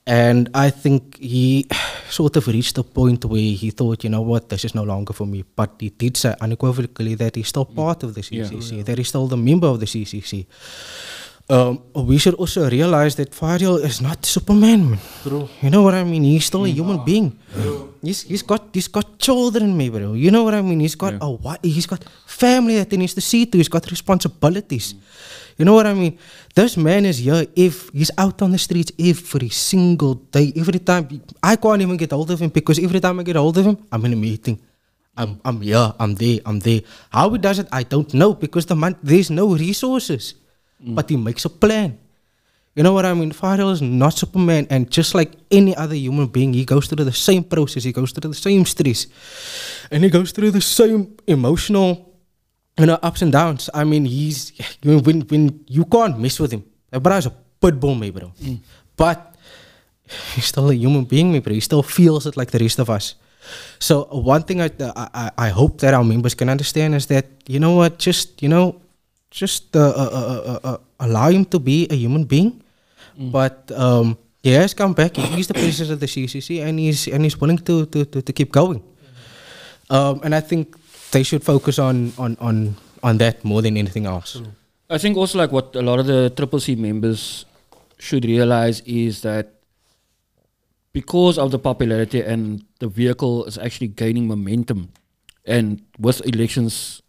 [0.06, 1.66] And I think he
[2.10, 5.12] sort of reached a point where he thought, you know what, this is no longer
[5.12, 5.44] for me.
[5.56, 9.26] But he did say unequivocally that he's still part of the CCC, that he's still
[9.26, 10.46] the member of the CCC.
[11.48, 14.98] Um, we should also realize that Fadiel is not Superman.
[15.22, 15.48] True.
[15.62, 16.24] You know what I mean?
[16.24, 17.38] He's still a human being.
[18.02, 19.98] He's, he's got he's got children, maybe.
[19.98, 20.80] You know what I mean?
[20.80, 23.58] He's got a wi- he's got family that he needs to see to.
[23.58, 24.94] He's got responsibilities.
[25.56, 26.18] You know what I mean?
[26.54, 27.46] This man is here.
[27.56, 31.08] If he's out on the streets every single day, every time
[31.42, 33.78] I can't even get hold of him because every time I get hold of him,
[33.90, 34.60] I'm in a meeting.
[35.16, 35.94] I'm I'm here.
[35.98, 36.40] I'm there.
[36.44, 36.82] I'm there.
[37.10, 40.34] How he does it, I don't know because the man there's no resources,
[40.84, 40.94] mm.
[40.94, 41.98] but he makes a plan.
[42.76, 43.32] You know what I mean?
[43.32, 47.12] Fadiel is not Superman, and just like any other human being, he goes through the
[47.12, 47.84] same process.
[47.84, 49.06] He goes through the same stress,
[49.90, 52.15] and he goes through the same emotional,
[52.78, 53.70] you know, ups and downs.
[53.74, 56.64] I mean, he's you when when you can't mess with him.
[56.90, 58.32] That brother's a pit bull, me bro.
[58.96, 59.34] But
[60.34, 61.52] he's still a human being, me bro.
[61.54, 63.14] He still feels it like the rest of us.
[63.78, 67.26] So one thing I, I I- I hope that our members can understand is that
[67.46, 68.80] you know what, just you know,
[69.30, 72.62] just uh, uh, uh, uh, uh, allow him to be a human being,
[73.32, 75.16] but um, he has come back.
[75.16, 78.32] He's the president of the CCC, and he's and he's willing to to to, to
[78.32, 78.82] keep going.
[79.90, 80.74] Um, and I think
[81.12, 84.40] they should focus on on on on that more than anything else.
[84.88, 87.44] I think also like what a lot of the Triple C members
[87.98, 89.54] should realize is that
[90.92, 94.92] because of the popularity and the vehicle is actually gaining momentum,
[95.44, 97.02] and with elections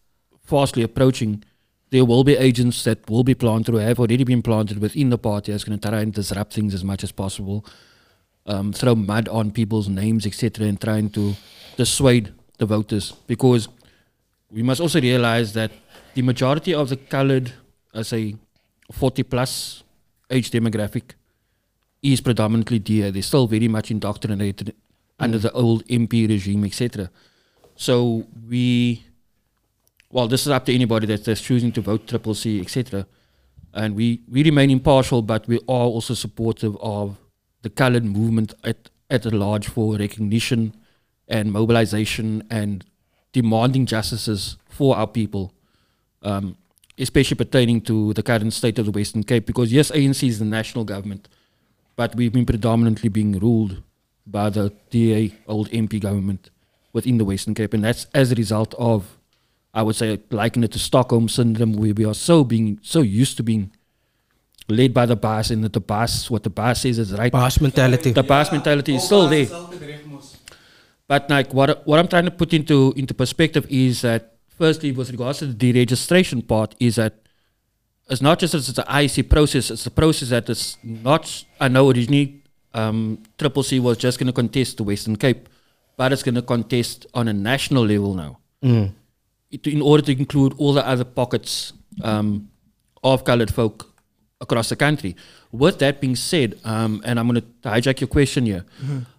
[0.43, 1.43] fastly approaching,
[1.89, 5.17] there will be agents that will be planted or have already been planted within the
[5.17, 7.65] party that's going to try and disrupt things as much as possible,
[8.45, 11.35] um, throw mud on people's names, etc., and trying to
[11.77, 13.13] dissuade the voters.
[13.27, 13.69] Because
[14.51, 15.71] we must also realize that
[16.13, 17.51] the majority of the colored,
[17.93, 18.35] I say,
[18.91, 19.83] 40 plus
[20.29, 21.11] age demographic
[22.01, 23.11] is predominantly DA.
[23.11, 24.73] They're still very much indoctrinated
[25.19, 27.09] under the old NP regime, etc.
[27.75, 29.05] So we,
[30.11, 33.05] well, this is up to anybody that, that's choosing to vote Triple C, etc.
[33.73, 37.17] And we, we remain impartial, but we are also supportive of
[37.61, 40.75] the colored movement at, at large for recognition
[41.27, 42.85] and mobilization and
[43.31, 45.53] demanding justices for our people.
[46.21, 46.57] Um,
[46.97, 50.45] especially pertaining to the current state of the Western Cape, because yes, ANC is the
[50.45, 51.27] national government,
[51.95, 53.83] but we've been predominantly being ruled
[54.25, 56.49] by the DA, old NP government
[56.93, 59.17] within the Western Cape, and that's as a result of,
[59.73, 63.37] I would say, liken it to Stockholm syndrome, where we are so being so used
[63.37, 63.71] to being
[64.67, 67.31] led by the boss, and that the boss, what the boss says is right.
[67.31, 68.11] Boss mentality.
[68.11, 69.47] The boss mentality is still there.
[71.07, 75.09] But like what what I'm trying to put into into perspective is that firstly, with
[75.11, 77.13] regards to the deregistration part, is that
[78.09, 81.45] it's not just that it's an IEC process; it's a process that is not.
[81.59, 82.43] I know originally
[82.73, 85.47] um, Triple C was just going to contest the Western Cape,
[85.95, 88.39] but it's going to contest on a national level now.
[88.63, 88.93] Mm.
[89.49, 91.71] It, in order to include all the other pockets
[92.03, 92.49] um,
[93.01, 93.93] of colored folk
[94.39, 95.15] across the country.
[95.51, 98.65] With that being said, um, and I'm going to hijack your question here,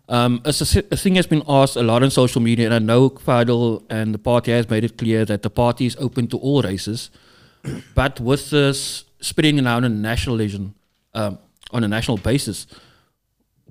[0.09, 3.11] um, a, a thing has been asked a lot on social media, and I know
[3.11, 6.63] Fadiel and the party has made it clear that the party is open to all
[6.63, 7.11] races,
[7.95, 10.75] but with this spreading around on a national legend,
[11.15, 11.39] um,
[11.73, 12.67] on a national basis,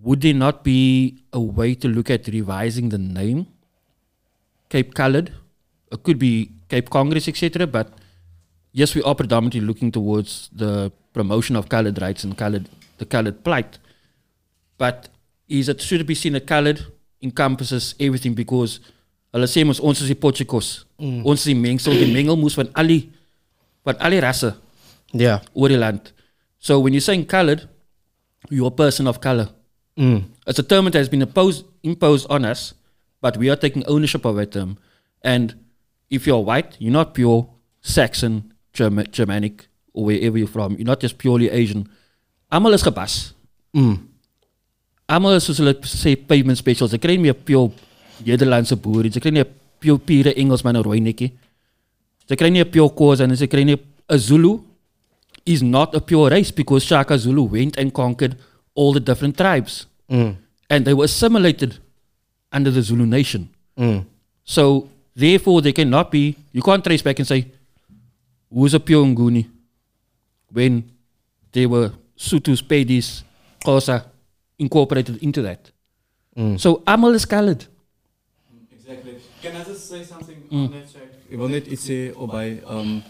[0.01, 3.47] would there not be a way to look at revising the name
[4.69, 5.33] Cape Colored?
[5.91, 7.65] It could be Cape Congress, etc.
[7.65, 7.93] But
[8.73, 12.65] yes, we are predominantly looking towards the promotion of colored rights and colored
[12.99, 13.80] the colored plight.
[14.77, 15.10] But
[15.49, 16.80] is it should it be seen that colored
[17.21, 18.80] encompasses everything because
[19.34, 20.67] hulle sê mos ons is die potjiekos.
[20.99, 23.01] Ons is die mengsel, die mengelmoes van al die
[23.88, 24.53] van al die rasse
[25.13, 25.39] Yeah.
[25.56, 26.12] oor die land.
[26.60, 27.62] So when you're saying colored,
[28.49, 29.47] you're a person of color.
[29.97, 30.23] Mm.
[30.45, 32.73] It's a term that has been imposed, imposed on us,
[33.21, 34.77] but we are taking ownership of that term.
[35.23, 35.56] And
[36.10, 37.47] if you're white, you're not pure
[37.82, 39.66] Saxon, Germa- Germanic,
[39.97, 40.77] or wherever you're from.
[40.77, 41.89] You're not just purely Asian.
[42.51, 43.33] Almal is gepas.
[43.75, 43.97] Mm.
[45.10, 46.93] Almal is soos hulle sê pavement specials.
[46.93, 47.71] Ek kry nie meer pure
[48.27, 49.10] Nederlandse boere.
[49.10, 49.49] Ek kry nie 'n
[49.81, 51.31] pure pure Engelsman of rooi netjie.
[52.29, 54.60] Ek kry nie 'n pure Xhosa en ek kry nie 'n Zulu
[55.45, 58.38] is not a pure race because Shaka Zulu went and conquered
[58.75, 59.88] all the different tribes.
[60.10, 60.36] Mm.
[60.69, 61.79] And they were assimilated
[62.51, 63.49] under the Zulu nation.
[63.77, 64.05] Mm.
[64.43, 67.47] So therefore they cannot be you can't trace back and say
[68.53, 69.47] who's a pure Nguni
[70.51, 70.91] when
[71.51, 73.23] they were Sutus, Pedis,
[73.63, 74.05] Xhosa
[74.60, 75.71] incorporated into that.
[76.36, 76.60] Mm.
[76.60, 77.65] So Amal is colored.
[78.71, 79.17] Exactly.
[79.41, 80.65] Can I just say something mm.
[80.65, 81.10] on that side?
[81.29, 82.62] Ik wil net iets zeggen.
[82.67, 83.03] Um,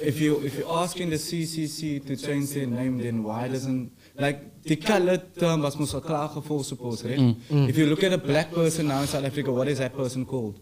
[0.00, 4.38] if you if you're asking the CCC to change their name, then why doesn't like
[4.62, 7.18] the colored term was most klagen for suppose, right?
[7.18, 7.68] Mm.
[7.68, 10.24] If you look at a black person now in South Africa, what is that person
[10.26, 10.58] called?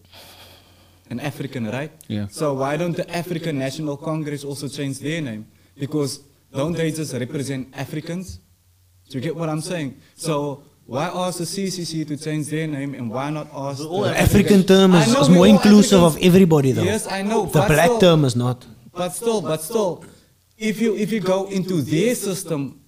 [1.10, 1.90] An African, right?
[2.06, 2.28] Yeah.
[2.28, 5.46] So why don't the African National Congress also change their name?
[5.78, 6.20] Because
[6.52, 8.40] don't they just represent Africans?
[9.08, 9.96] Do you get what I'm saying?
[10.14, 14.64] So why ask the CCC to change their name and why not ask the African
[14.64, 16.82] term is, is more all inclusive of everybody, though.
[16.82, 17.46] Yes, I know.
[17.46, 18.66] The black still- term is not.
[18.92, 20.04] But still, but still,
[20.58, 22.80] if you if you go into their system,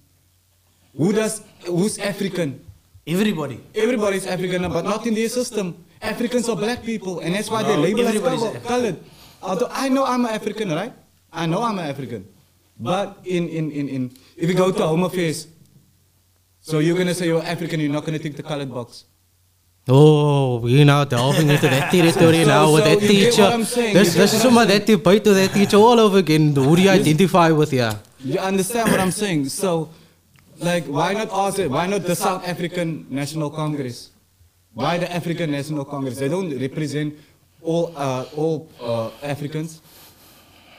[0.97, 2.59] who does who's African?
[3.07, 3.59] Everybody.
[3.73, 5.75] Everybody's African, but not in their system.
[6.01, 8.97] Africans are black people, and that's why they label us everybody's colour- colored.
[9.41, 10.93] Although I know I'm an African, right?
[11.31, 12.27] I know I'm an African.
[12.83, 14.01] But in, in, in, in
[14.35, 15.47] if you go to Home Affairs,
[16.59, 19.05] so you're gonna say you're African, you're not gonna tick the colored box.
[19.87, 23.41] Oh, we're now delving into that territory So- now with that you teacher.
[23.43, 26.17] what I'm saying, This, this is I'm of that debate to that teacher all over
[26.19, 26.55] again.
[26.55, 27.71] Who do you identify with?
[27.73, 27.97] Yeah.
[28.19, 29.49] You understand what I'm saying?
[29.49, 29.89] So,
[30.59, 31.69] like, why not ask it?
[31.69, 34.11] Why not the South African National Congress?
[34.73, 36.17] Why the African National Congress?
[36.17, 37.15] They don't represent
[37.61, 39.81] all uh, all uh, Africans.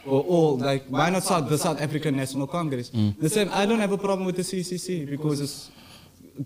[0.06, 2.90] Or all like why not South, the South African National Congress?
[2.90, 3.48] The same.
[3.52, 5.70] I don't have a problem with the CCC because it's,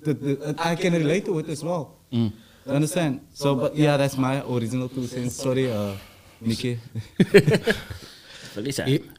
[0.04, 1.96] the, the, I can relate to it as well.
[2.10, 2.32] You
[2.68, 3.20] understand?
[3.32, 5.34] So, but yeah, that's my original two cents.
[5.34, 5.94] Sorry, uh,
[6.40, 6.78] Nikki.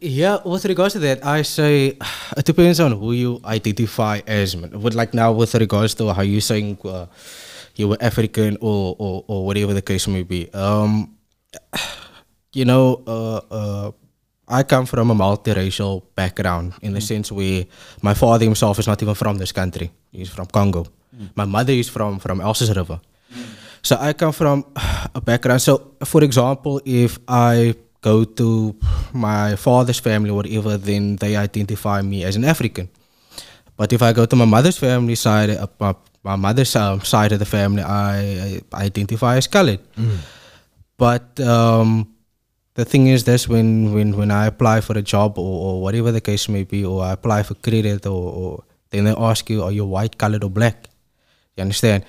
[0.02, 1.97] Yeah, with regards to that, I say
[2.38, 4.56] it depends on who you identify as.
[4.56, 4.80] Man.
[4.82, 7.08] With like now, with regards to how you saying uh,
[7.75, 10.52] you were African or, or or whatever the case may be.
[10.54, 11.15] Um,
[12.54, 13.91] you know, uh, uh,
[14.50, 17.66] I come from a multiracial background in the sense where
[18.02, 19.92] my father himself is not even from this country.
[20.12, 20.86] He's from Congo.
[21.36, 23.00] My mother is from from Elsies River.
[23.82, 24.66] So I come from
[25.16, 25.62] a background.
[25.62, 28.76] So, for example, if I go to
[29.14, 32.90] my father's family or whatever, then they identify me as an African.
[33.78, 37.32] But if I go to my mother's family side, uh, my, my mother's um, side
[37.32, 39.80] of the family, I, I identify as colored.
[40.98, 42.12] But um,
[42.80, 46.12] the thing is, this when, when, when I apply for a job or, or whatever
[46.12, 49.63] the case may be, or I apply for credit, or, or then they ask you,
[49.63, 50.88] are you white, colored, or black?
[51.56, 52.06] You understand?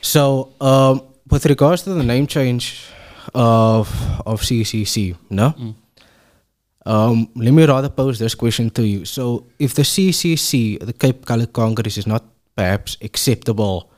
[0.00, 2.64] So, um, with regards to the name change
[3.34, 3.86] of
[4.26, 5.54] of CCC, no,
[6.86, 9.04] Um, let me rather pose this question to you.
[9.04, 12.24] So, if the CCC, the Cape Coloured Congress, is not
[12.56, 13.90] perhaps acceptable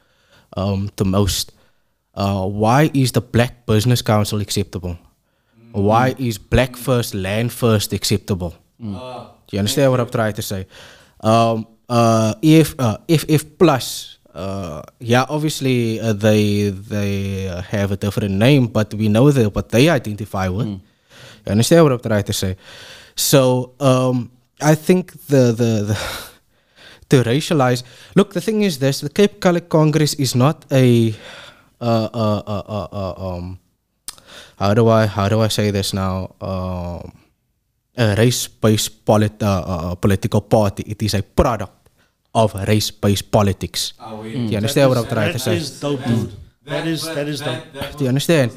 [0.56, 1.52] um, to most,
[2.14, 4.98] uh, why is the Black Business Council acceptable?
[5.72, 8.54] Why is Black First, Land First acceptable?
[9.46, 10.66] Do you understand what I'm trying to say?
[11.20, 17.92] Um, uh, if uh, if if plus, uh, yeah, obviously uh, they they uh, have
[17.92, 20.66] a different name, but we know the what they identify with.
[21.46, 22.56] You understand what I'm trying to say?
[23.16, 24.30] So um,
[24.62, 25.98] I think the the, the
[27.10, 27.82] to racialize.
[28.14, 31.12] Look, the thing is this: the Cape Coloured Congress is not a
[31.80, 33.58] uh, uh, uh, uh, uh, um,
[34.60, 36.14] how do I how do I say this now?
[36.40, 37.12] Um,
[37.96, 40.82] a race-based polit- uh, uh, political party.
[40.86, 41.90] It is a product
[42.34, 43.92] of race-based politics.
[44.22, 45.56] Do you understand what I'm trying to say?
[45.56, 46.32] is dope, dude.
[46.64, 47.64] That is that is dope.
[47.98, 48.50] Do you understand?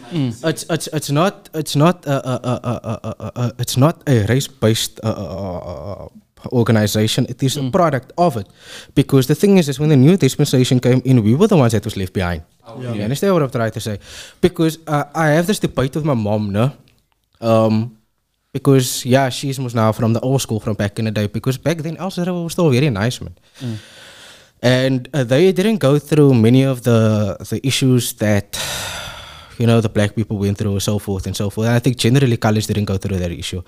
[0.49, 3.95] It's it's it's not it's not uh, uh, uh, uh, uh, uh, uh, it's not
[4.07, 6.07] a race-based uh, uh, uh, uh,
[6.51, 7.25] organization.
[7.29, 8.47] It is a product of it.
[8.95, 11.71] Because the thing is, is when the new dispensation came in, we were the ones
[11.73, 12.41] that was left behind.
[12.79, 13.99] You understand what I'm trying to say?
[14.39, 16.71] Because uh, I have this debate with my mom, no?
[17.41, 17.97] Um,
[18.53, 21.27] because yeah, she's was now from the old school from back in the day.
[21.27, 23.35] Because back then, Elsa was still very nice, man
[24.63, 28.57] and uh, they didn't go through many of the the issues that
[29.59, 31.67] you know the black people went through and so forth and so forth.
[31.67, 33.61] And I think generally college didn't go through that issue.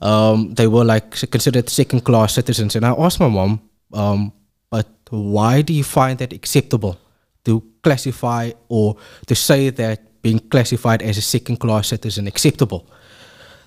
[0.00, 3.60] Um, they were like considered second class citizens, and I asked my mom,
[3.92, 4.32] um,
[4.70, 6.96] but why do you find that acceptable
[7.44, 12.86] to classify or to say that being classified as a second class citizen acceptable?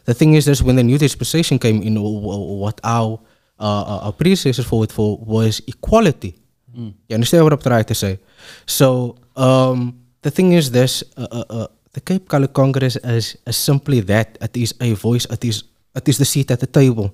[0.06, 3.20] The thing is, this when the new dispensation came in, what our
[3.60, 6.36] uh, our predecessors fought for was equality.
[6.74, 8.20] You understand what I'm trying to say?
[8.66, 13.58] So um, the thing is, this uh, uh, uh, the Cape Coloured Congress is, is
[13.58, 14.38] simply that.
[14.42, 15.26] It is a voice.
[15.30, 15.64] It is
[15.96, 17.14] it is the seat at the table.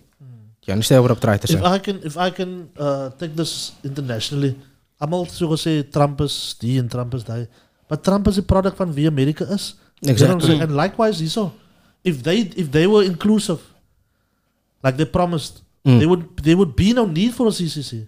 [0.65, 1.57] You understand what I'm trying to say?
[1.57, 4.55] If I can if I can uh, take this internationally,
[4.99, 7.47] almal so gesê Trump is die en Trump is daai.
[7.89, 9.75] But Trump is 'n product van wie Amerika is.
[10.01, 10.61] You know what I'm Exactly.
[10.61, 11.51] And likewise hierso.
[12.03, 13.59] If they if they were inclusive
[14.83, 15.99] like they promised, Mm.
[15.99, 18.07] they would there would be no need for a CCC.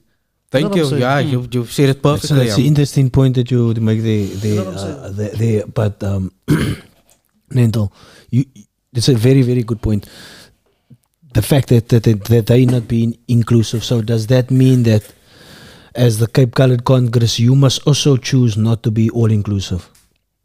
[0.52, 0.86] Thank what I'm you.
[0.90, 1.02] saying?
[1.02, 2.48] Yeah, you you said it perfectly.
[2.48, 2.68] it's an yeah.
[2.68, 6.32] interesting point that you to make the, there, know uh, there, there but um,
[7.56, 7.92] Nantal,
[8.30, 8.44] you,
[8.94, 10.06] it's a very very good point.
[11.34, 13.84] The fact that that, that that they not being inclusive.
[13.86, 15.04] So does that mean that
[15.96, 19.90] as the Cape Coloured Congress, you must also choose not to be all inclusive?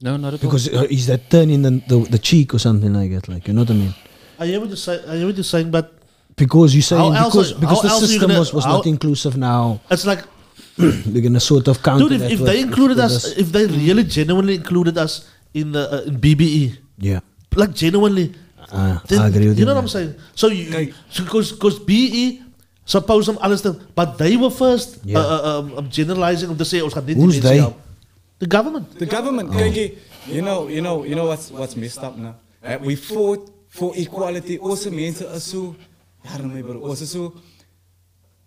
[0.03, 3.11] No, not at Because uh, is that turning the, the the cheek or something like
[3.13, 3.29] that?
[3.29, 3.95] Like you know what I mean?
[4.39, 5.03] I hear what you're saying.
[5.09, 5.93] I hear what you're saying, but
[6.37, 8.53] Because you saying How because are- because how the else are you system gonna- was,
[8.53, 9.81] was how- not inclusive now.
[9.91, 10.21] it's like,
[10.79, 13.49] we're gonna sort of counter dude, if, that if with- they included with us, if
[13.53, 17.21] they really genuinely included us in the uh, in BBE, yeah,
[17.57, 18.35] like genuinely,
[18.69, 19.65] uh, I agree with you you.
[19.65, 20.13] know what I'm saying?
[20.37, 22.45] So you because because BE
[22.87, 25.19] suppose them alles dan, but they were first Yeah.
[25.19, 27.59] uh, uh, um, um, generalizing om te sê ons gaan net die Who's they?
[27.59, 27.77] help.
[28.39, 28.87] The government.
[28.99, 29.97] The government, kyk,
[30.31, 32.35] you know, you know, you know what's what's messed up now.
[32.63, 34.59] Uh, we fought for equality.
[34.61, 35.75] Onze mense is so,
[36.25, 37.33] ja, my bro, ons is so.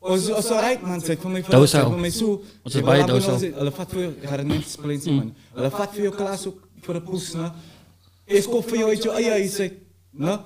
[0.01, 1.89] Ons is so right man, sê vir my vir Dous sê al.
[1.91, 2.41] vir my so.
[2.63, 3.41] Ons jy is baie wil dous nou al.
[3.41, 5.33] sê, Hulle vat vir jou, ek gaan net explain man.
[5.57, 7.51] Hulle vat vir jou klas ook vir 'n poes, né?
[8.29, 9.73] Ek koop vir jou uit jou eie huis uit,
[10.13, 10.39] né?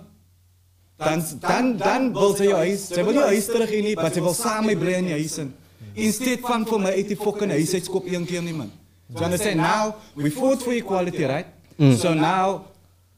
[0.98, 4.14] Dan dan dan wil sy jou huis, sy wil jou huis terug hê nie, maar
[4.14, 5.54] sy wil saam met my bly die huis in.
[5.94, 8.72] Instead van vir my uit die fucking huis uit skop een keer nie man.
[9.16, 11.48] So I say now we fought for equality, right?
[11.78, 11.96] Mm.
[11.98, 12.66] So now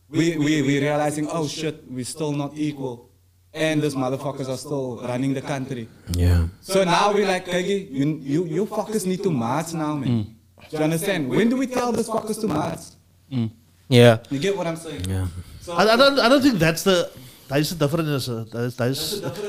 [0.09, 3.09] we we we realizing oh shit, we're still not equal.
[3.53, 5.87] And these motherfuckers are still running the country.
[6.11, 6.47] Yeah.
[6.61, 10.09] So now we like, Kagi, you, you, you fuckers need to march now, man.
[10.09, 10.25] Mm.
[10.71, 11.29] Do you understand?
[11.29, 12.79] When do we tell these fuckers to march?
[13.31, 13.49] Mm.
[13.87, 14.17] Yeah.
[14.29, 15.05] You get what I'm saying?
[15.07, 15.27] Yeah.
[15.61, 17.09] So, I, I don't I don't think that's the
[17.47, 18.27] that is the difference.
[18.29, 19.01] Uh, that is, that is,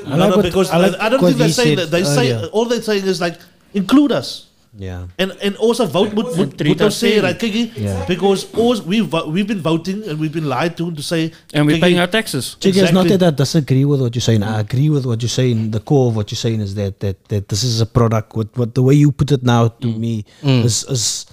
[0.05, 1.87] I no, like what- because I like I, don't what think they're he saying said
[1.87, 1.91] that.
[1.91, 2.47] They say earlier.
[2.53, 3.39] all they're saying is like
[3.73, 4.43] include us.
[4.77, 5.07] Yeah.
[5.17, 7.21] And and also vote moet moet treat moet ons us sê fairly.
[7.25, 8.05] right kykie Yeah.
[8.05, 11.77] because ons we we've been voting and we've been lied to to say And we're
[11.77, 12.53] kykie, paying our taxes.
[12.61, 13.17] Chick, it's not Exactly.
[13.17, 14.43] that I disagree with what you're saying.
[14.43, 15.71] I agree with what you're saying.
[15.71, 18.35] The core of what you're saying is that that, that this is a product.
[18.37, 21.25] What, what the way you put it now to me is, is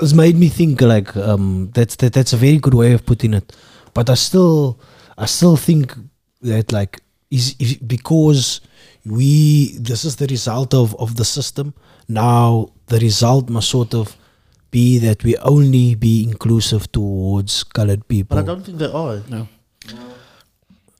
[0.00, 3.34] has made me think like um that's that, that's a very good way of putting
[3.34, 3.52] it.
[3.92, 4.78] But I still
[5.20, 5.94] I still think
[6.40, 8.60] that like is is because
[9.04, 11.74] we this is the result of of the system.
[12.08, 14.16] Now the result must sort of
[14.70, 18.36] be that we only be inclusive towards colored people.
[18.36, 19.22] but I don't think they are.
[19.28, 19.46] No.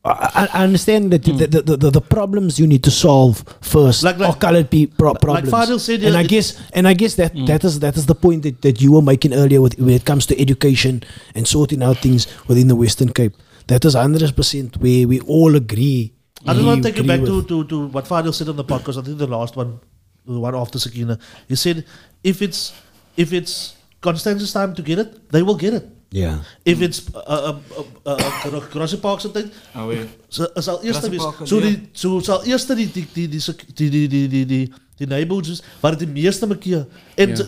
[0.03, 1.37] I, I understand that hmm.
[1.37, 4.87] the, the, the, the problems you need to solve first Like- like- are colored pe-
[4.87, 5.53] pro- problems.
[5.53, 7.45] Fadiel said, and I guess and I guess that hmm.
[7.45, 10.05] that is that is the point that, that you were making earlier with when it
[10.05, 11.03] comes to education
[11.35, 13.35] and sorting out things within the Western Cape.
[13.71, 16.13] That is hundred percent where we all agree.
[16.47, 18.57] I just we want to take you back to, to, to what Fadiel said on
[18.57, 18.99] the podcast.
[18.99, 19.79] I think the last one,
[20.27, 21.19] the one after Sakina.
[21.49, 21.85] He said,
[22.33, 22.73] if it's
[23.17, 23.55] if it's
[24.01, 25.87] Constantia's time to get it, they will get it.
[26.11, 26.39] yeah.
[26.65, 27.59] If it's uh, uh,
[28.07, 30.09] uh, uh, Grassy Park se tyd, Oh, weer.
[30.29, 31.23] so, sal eerste Grassy wees.
[31.23, 31.67] Park, So ja.
[31.69, 34.63] die so sal eerste die die die die sek- die die die die die
[34.99, 37.45] die neighborhoods is waar dit die meeste maak and Ja.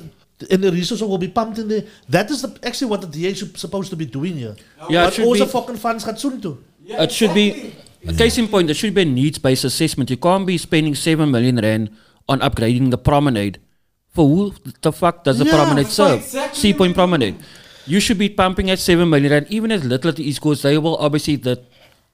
[0.51, 1.85] And the resources will be pumped in there.
[2.09, 4.57] That is the, actually what the DA should supposed to be doing here.
[4.89, 6.59] Yeah, it but should also be- fucking funds gaan soon toe.
[6.87, 7.73] it should be
[8.07, 8.71] a case in point.
[8.71, 10.11] It should be a needs-based assessment.
[10.11, 11.91] You can't be spending seven million rand
[12.29, 13.61] on upgrading the promenade.
[14.13, 16.19] For who the fuck does the Yeah, promenade serve?
[16.21, 17.37] exactly Sea Point Promenade.
[17.87, 20.63] You should be pumping at seven million rand, even as little as the East Coast.
[20.63, 21.61] They will obviously the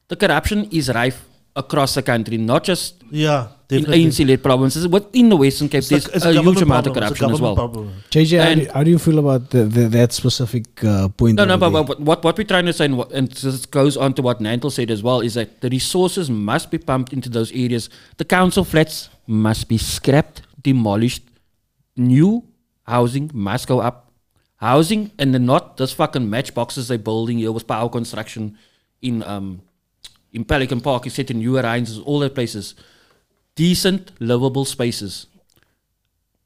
[0.08, 1.24] the corruption is rife
[1.62, 4.04] across the country, not just Yeah, in definitely.
[4.06, 4.86] ANC-led provinces.
[4.96, 7.20] Within the Western Cape, It's a- there's it's a a, huge amount of problem, it's
[7.20, 7.56] a corruption as well.
[7.62, 7.84] problem.
[8.14, 11.34] JJ, how And- do, how do you feel about the, the, that specific uh, point?
[11.40, 13.66] No, no, over but, but what, what we're trying to say, and, what, and this
[13.66, 17.12] goes on to what Nantal said as well, is that the resources must be pumped
[17.12, 17.90] into those areas.
[18.18, 21.24] The council flats must be scrapped, demolished.
[21.96, 22.44] New
[22.86, 23.96] housing must go up.
[24.56, 28.56] Housing, and not those fucking matchboxes they're building here with power construction
[29.02, 29.62] in um
[30.38, 32.74] in Pelican Park, etc., in New Orleans, all that places.
[33.56, 35.26] Decent, livable spaces.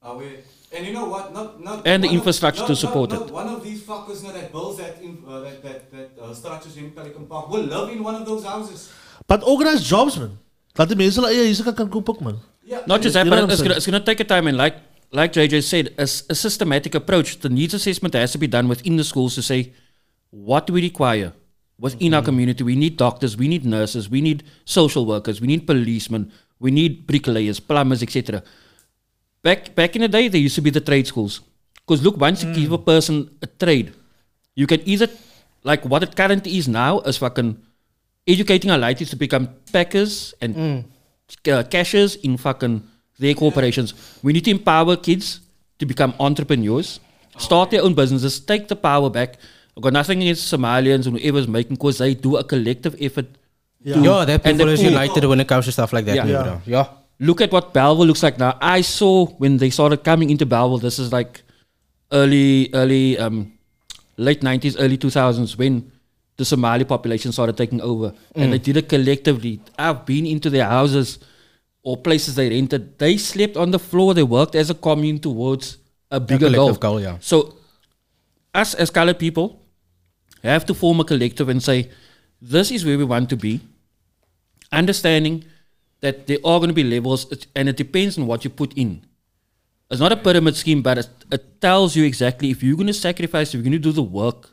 [0.01, 0.39] Oh, weer.
[0.75, 1.31] And you know what?
[1.33, 3.33] Not, not And the one of- infrastructure not- to support not it.
[3.41, 6.75] One of these fuckers now that builds that, in, uh, that, that, that uh, structures
[6.77, 8.89] in Pelican Park will live in one of those houses.
[9.27, 10.33] But organized jobs, man.
[10.79, 12.39] Laat die mense hulle eie huise kan kan koop ook, man.
[12.65, 12.81] Yeah.
[12.91, 14.79] Not just that, but I'm it's gonna, it's gonna take a time and like
[15.19, 17.37] like JJ said, a systematic approach.
[17.45, 19.59] The needs assessment has to be done within the schools to say,
[20.31, 21.29] what do we require
[21.83, 22.25] within our mm-hmm.
[22.25, 22.63] community?
[22.63, 27.05] We need doctors, we need nurses, we need social workers, we need policemen, we need
[27.05, 28.41] bricklayers, plumbers, etc.
[29.43, 31.41] Back back in the day, there used to be the trade schools.
[31.85, 32.85] Because look, once you give a mm.
[32.85, 33.93] person a trade,
[34.55, 35.09] you can either
[35.63, 37.57] like what it currently is now is fucking
[38.25, 40.83] educating our lighties to become packers and mm.
[41.51, 42.81] uh, cashiers in fucking
[43.19, 43.93] their corporations.
[44.23, 45.41] We need to empower kids
[45.79, 46.99] to become entrepreneurs,
[47.37, 49.37] start their own businesses, take the power back.
[49.75, 53.25] I've got nothing against Somalians and whoever's making because they do a collective effort.
[53.81, 53.95] Yeah.
[53.95, 56.05] to- Yeah, that and people the is poor- united when it comes to stuff like
[56.05, 56.15] that.
[56.15, 56.25] Yeah.
[56.27, 56.45] Yeah.
[56.45, 56.59] Yeah.
[56.65, 56.87] yeah.
[57.19, 58.57] Look at what Bellville looks like now.
[58.61, 60.77] I saw when they started coming into Bellville.
[60.79, 61.41] This is like
[62.11, 63.53] early, early, um,
[64.17, 65.91] late nineties, early two thousands when
[66.37, 69.59] the Somali population started taking over, and they did it collectively.
[69.77, 71.19] I've been into their houses
[71.83, 72.97] or places they rented.
[72.97, 74.13] They slept on the floor.
[74.13, 75.77] They worked as a commune towards
[76.11, 76.67] a bigger goal.
[76.73, 77.17] collective goal, yeah.
[77.21, 77.55] So,
[78.53, 79.59] us as colored people
[80.49, 81.89] have to form a collective and say,
[82.41, 83.61] this is where we want to be.
[84.71, 85.45] Understanding
[86.01, 87.25] that there are going to be levels,
[87.55, 89.05] and it depends on what you put in.
[89.89, 92.93] It's not a pyramid scheme, but it, it tells you exactly if you're going to
[92.93, 94.49] sacrifice, if you're going to do the work,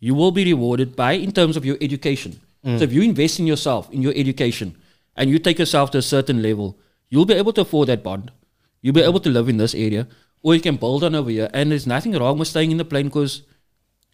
[0.00, 2.40] you will be rewarded by in terms of your education.
[2.78, 4.76] So if you invest in yourself, in your education,
[5.14, 8.32] and you take yourself to a certain level, you'll be able to afford that bond.
[8.82, 10.08] You'll be able to live in this area,
[10.42, 11.48] or you can build on over here.
[11.54, 13.42] And there's nothing wrong with staying in the plane because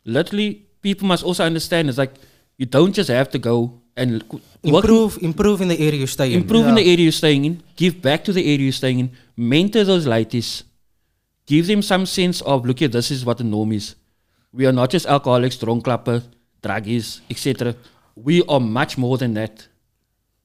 [0.05, 2.15] literally people must also understand it's like
[2.59, 4.23] you don't just have to go and
[4.65, 6.43] work Improve, improve in the area you stay in.
[6.43, 9.11] improve in the area you're staying in, give back to the area you're staying in,
[9.37, 10.63] mentor those lighties,
[11.47, 13.95] give them some sense of look here, this is what the norm is.
[14.53, 16.25] We are not just alcoholics, drunk dronklapper,
[16.63, 17.75] druggies, etc.
[18.15, 19.67] We are much more than that.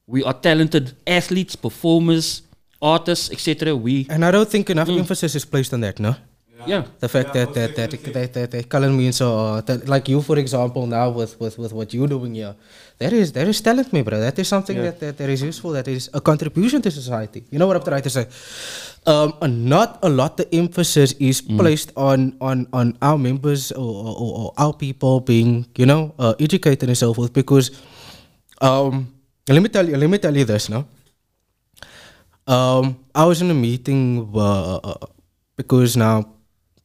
[0.06, 2.42] We are talented athletes, performers,
[2.82, 3.76] artists, etc.
[3.76, 5.00] We And I don't think enough mm.
[5.00, 6.16] emphasis is placed on that, no?
[6.66, 6.84] Yeah.
[7.00, 10.38] The fact that, that, that, that, that, that Cullen means, uh, that, like you, for
[10.38, 12.56] example, now with, with, with what you're doing here,
[12.98, 14.20] that is, that is talent, me, bro.
[14.20, 17.44] That is something that, that, that is useful, that is a contribution to society.
[17.52, 18.28] You know what I'm trying to say?
[19.06, 24.38] Um, not a lot the emphasis is placed on, on, on our members or, or,
[24.40, 27.72] or our people being, you know, uh, educated and so forth because,
[28.62, 29.14] um,
[29.48, 30.86] let me tell you, let me tell you this, no?
[32.48, 35.06] Um, I was in a meeting uh, uh,
[35.58, 36.37] because now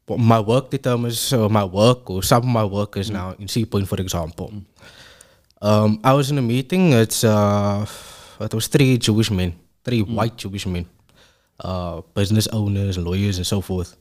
[0.09, 3.65] my work determines uh, my work, or some of my work is now in Sea
[3.65, 4.53] Point, for example.
[5.63, 6.93] Um, I was in a meeting.
[6.93, 7.87] It's uh,
[8.41, 10.87] it was three Jewish men, three white Jewish men,
[11.61, 13.97] uh, business owners, lawyers, and so forth.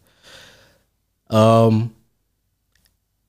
[1.29, 1.93] Um,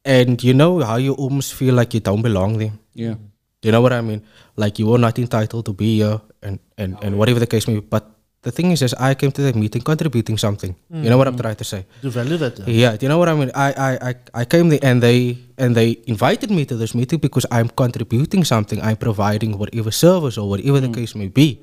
[0.05, 2.73] and you know how you almost feel like you don't belong there.
[2.95, 3.14] Yeah.
[3.61, 4.23] Do you know what I mean?
[4.57, 7.75] Like you are not entitled to be here and, and, and whatever the case may
[7.75, 7.81] be.
[7.81, 8.11] But
[8.43, 10.74] the thing is, is I came to that meeting contributing something.
[10.90, 11.86] You know what I'm trying to say?
[12.03, 12.59] To value that.
[12.59, 12.66] Yeah.
[12.66, 13.51] Yeah, do you know what I mean?
[13.55, 17.20] I, I, I, I came there and they and they invited me to this meeting
[17.20, 18.82] because I'm contributing something.
[18.82, 21.61] I'm providing whatever service or whatever the case may be.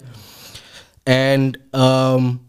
[1.05, 2.47] And um,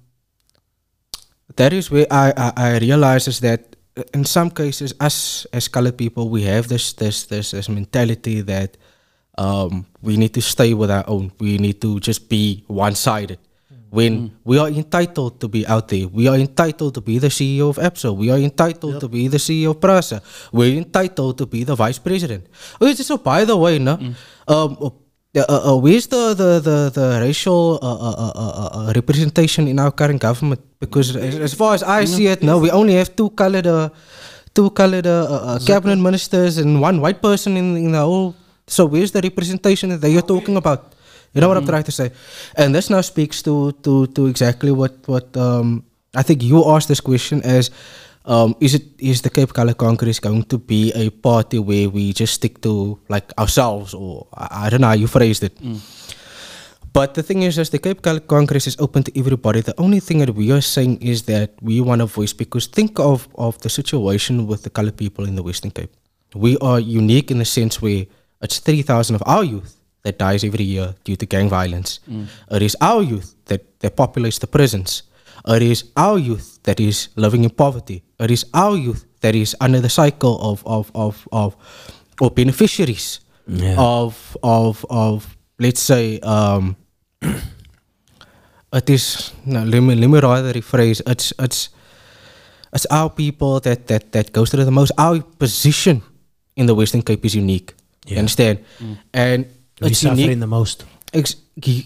[1.57, 3.74] that is where I, I, I realize is that
[4.14, 8.76] in some cases, us as colored people, we have this this this this mentality that
[9.39, 11.33] um, we need to stay with our own.
[11.41, 13.39] We need to just be one-sided.
[13.91, 17.70] When we are entitled to be out there, we are entitled to be the CEO
[17.70, 18.14] of Epso.
[18.14, 20.22] We are entitled to be the CEO of Prasa.
[20.53, 22.47] We're entitled to be the vice president.
[22.80, 23.99] Oh, so by the way, no,
[24.47, 24.95] um,
[25.34, 29.91] uh, uh, uh, where's the the the, the racial uh, uh, uh, representation in our
[29.91, 30.62] current government?
[30.78, 33.91] Because as, as far as I see it, no, we only have two colored, uh,
[34.55, 35.11] two colored
[35.66, 38.34] cabinet ministers and one white person in in the whole.
[38.70, 40.95] So where's the representation that you're talking about?
[41.33, 42.11] You know what I'm trying to say,
[42.57, 46.89] and this now speaks to to to exactly what what um, I think you asked
[46.89, 47.70] this question as.
[48.26, 52.12] Um, is it is the Cape Color Congress going to be a party where we
[52.12, 55.57] just stick to like ourselves or I, I don't know how you phrased it.
[56.93, 60.01] But the thing is, as the Cape Color Congress is open to everybody, the only
[60.01, 63.59] thing that we are saying is that we want a voice because think of, of
[63.62, 65.91] the situation with the colored people in the Western Cape.
[66.35, 68.05] We are unique in the sense where
[68.43, 72.01] it's 3,000 of our youth that dies every year due to gang violence.
[72.51, 75.03] It is our youth that, that populates the prisons.
[75.47, 78.03] It is our youth that is living in poverty.
[78.19, 81.57] It is our youth that is under the cycle of, of, of, of
[82.21, 83.75] or beneficiaries Yeah.
[83.79, 86.77] of, of, of, let's say, um,
[88.73, 91.71] it is no, let me let me rather rephrase it's it's
[92.73, 96.03] it's our people that that that goes through the most our position
[96.57, 97.75] in the Western Cape is unique.
[98.07, 98.19] You Yeah.
[98.21, 98.59] understand?
[99.13, 99.47] And
[99.81, 100.41] We it's suffering unique.
[100.41, 100.85] the most.
[101.12, 101.37] Ex-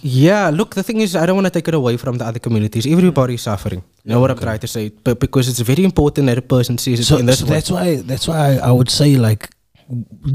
[0.02, 2.38] yeah, look, the thing is, I don't want to take it away from the other
[2.38, 2.86] communities.
[2.86, 3.82] Everybody is suffering.
[4.04, 4.90] You know what I'm trying to say?
[5.06, 7.50] But because it's very important that a person sees it So, in this so way.
[7.54, 9.48] that's why that's why I would say like,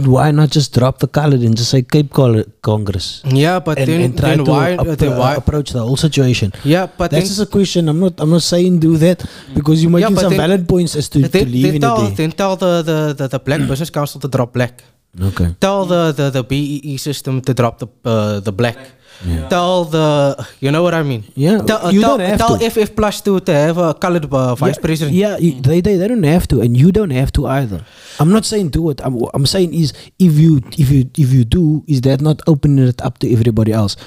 [0.06, 3.88] why not just drop the colored and just say Cape Color Congress Yeah, but and,
[3.88, 4.78] then, and try then to why?
[4.78, 5.34] appro- then why?
[5.36, 6.52] Uh, approach the whole situation.
[6.64, 7.90] yeah, but That's just a question.
[7.90, 8.20] I'm not.
[8.20, 11.10] I'm not saying do that because you're Yeah, making but some then- valid points as
[11.10, 12.12] to, to then, leave then in tell, there.
[12.16, 14.84] then tell the, the, the, the Black Business Council to drop black.
[15.22, 15.56] Okay.
[15.60, 18.78] Tell the, the, the BEE system to drop the uh, the black.
[19.26, 19.50] Yeah.
[19.50, 21.24] Tell the, you know what I mean?
[21.36, 22.70] Yeah, Tell, uh, you tell, don't have tell to.
[22.70, 25.16] FF Plus to, to have a colored uh, vice yeah, president.
[25.18, 27.84] Yeah, you, they, they they don't have to, and you don't have to either.
[28.20, 29.02] I'm not saying do it.
[29.04, 32.88] I'm I'm saying is if you if you if you do, is that not opening
[32.88, 33.98] it up to everybody else?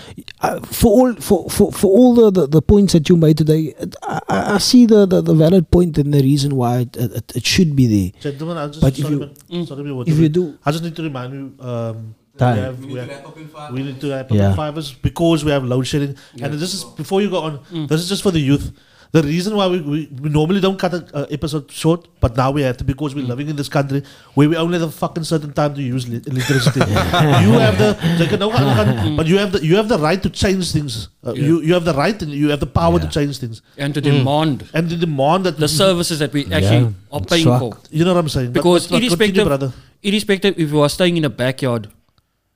[0.40, 3.74] Uh, for all for, for, for all the, the, the points that you made today,
[4.02, 7.36] I, I I see the, the, the valid point and the reason why it, it,
[7.36, 8.32] it should be there.
[8.32, 9.66] Gentlemen, I just But if sorry, you- man.
[9.66, 11.52] sorry, man, what if you do- do- I just need to remind you.
[11.60, 12.56] Um, Time.
[12.56, 14.30] We, have, We we, need to have, wrap up in five we need to wrap
[14.30, 14.50] up Yeah.
[14.50, 16.16] in five hours because we have load shedding.
[16.40, 17.60] And this is before you go on.
[17.88, 18.72] This is just for the youth.
[19.12, 22.50] The reason why we, we, we normally don't cut an uh, episode short, but now
[22.50, 24.02] we have to because we're living in this country
[24.32, 26.80] where we only have a fucking certain time to use li- electricity.
[27.44, 30.22] you have the, like, no, no, no, but you have the you have the right
[30.22, 31.08] to change things.
[31.26, 33.92] Uh, You you have the right and you have the power to change things and
[33.92, 37.76] to demand and to demand that the services that we actually Yeah, are paying for.
[37.90, 38.52] You know what I'm saying?
[38.52, 39.72] Because but- but irrespective, brother.
[40.02, 41.90] irrespective if you are staying in a backyard,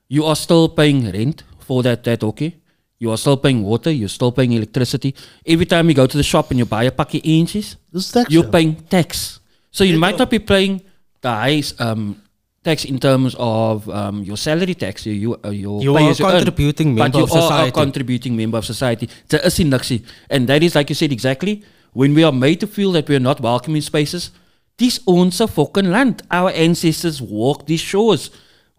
[0.08, 2.54] you are still paying rent for that that okay.
[2.98, 3.90] You are still paying water.
[3.90, 5.14] You're still paying electricity.
[5.46, 8.30] Every time you go to the shop and you buy a pakkie inches, This tax,
[8.30, 8.50] you're yeah.
[8.50, 9.40] paying tax.
[9.70, 10.80] So you might not be paying
[11.20, 12.22] the highest um,
[12.64, 15.04] tax in terms of um, your salary tax.
[15.04, 17.38] You, you, uh, your you are as a earn, contributing but member you of are
[17.38, 17.70] a society.
[17.72, 19.10] contributing member of society.
[19.28, 20.02] There is nie niks nie.
[20.30, 21.62] And that is like you said exactly.
[21.92, 24.30] When we are made to feel that we are not welcome in spaces,
[24.78, 26.22] this ons fucking land.
[26.30, 28.30] Our ancestors walked these shores.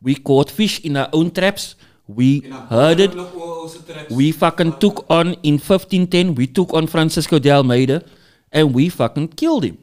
[0.01, 1.75] We caught fish in our own traps.
[2.07, 3.15] We herded.
[4.09, 6.35] We fucking took on in 1510.
[6.35, 8.03] We took on Francisco de Almeida,
[8.51, 9.77] and we fucking killed him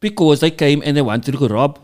[0.00, 1.78] because they came and they wanted to rob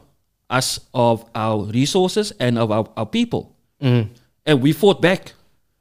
[0.50, 3.56] us of our resources and of our, our people.
[3.80, 4.10] Mm.
[4.44, 5.32] And we fought back.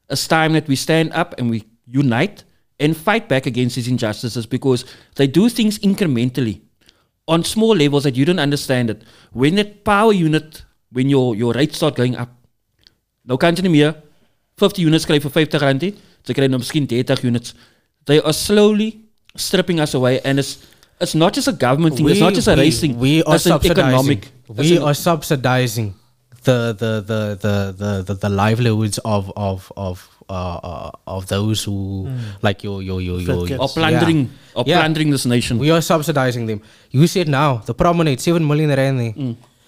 [0.10, 2.44] It's time that we stand up and we unite
[2.80, 4.86] and fight back against these injustices because
[5.16, 6.62] they do things incrementally
[7.28, 9.04] on small levels that you don't understand it.
[9.34, 12.30] When that power unit, when your, your rates start going up,
[13.26, 13.96] nou kan jy nie meer
[14.60, 15.94] 50 units kry vir 50 rand nie.
[16.28, 17.54] Jy kry nou miskien 30 units.
[18.06, 18.90] They are slowly
[19.38, 20.58] stripping us away and it's
[21.00, 22.98] it's not just a government thing, it's not just a race thing.
[23.00, 23.88] We are it's subsidizing.
[23.88, 24.28] economic.
[24.50, 25.94] We an- are subsidizing
[26.44, 31.64] the the the the the, the, the livelihoods of of of uh, uh, of those
[31.64, 32.10] who
[32.42, 34.60] like your your your your, Fat your of plundering Yeah.
[34.60, 34.80] of Yeah.
[34.82, 35.58] plundering this nation.
[35.60, 36.62] We are subsidizing them.
[36.92, 39.00] You see it now the promenade seven million rand.
[39.00, 39.14] there.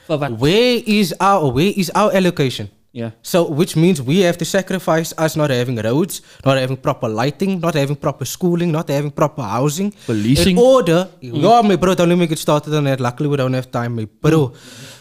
[0.07, 0.31] For what?
[0.33, 2.69] Where is our where is our allocation?
[2.93, 3.11] Yeah.
[3.21, 7.61] So, which means we have to sacrifice us not having roads, not having proper lighting,
[7.61, 9.93] not having proper schooling, not having proper housing.
[10.05, 10.57] Policing.
[10.57, 12.99] In order, yeah, my bro, don't let me get started on that.
[12.99, 14.53] Luckily, we don't have time, my bro.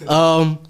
[0.06, 0.60] Um,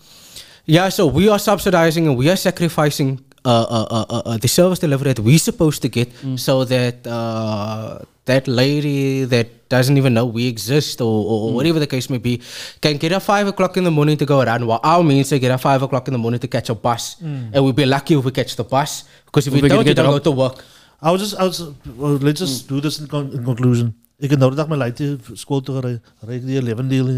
[0.64, 4.48] yeah, so we are subsidizing and we are sacrificing uh, uh, uh, uh, uh, the
[4.48, 7.98] service delivery that we're supposed to get so that uh,
[8.30, 12.34] that lady that doesn't even know we exist or, or whatever the case may be
[12.80, 15.38] can get up 5 o'clock in the morning to go around while our means to
[15.38, 17.16] get up 5 o'clock in the morning to catch a bus.
[17.20, 19.94] And we'll be lucky if we catch the bus because if we, we don't, you
[19.94, 20.64] get don't go to work.
[21.02, 21.60] I was just, I was,
[21.96, 23.94] well, let's just do this in, con in conclusion.
[24.18, 26.02] Ik heb nou de dag mijn leidje school te rijden.
[26.20, 27.08] Rijd die 11 deel.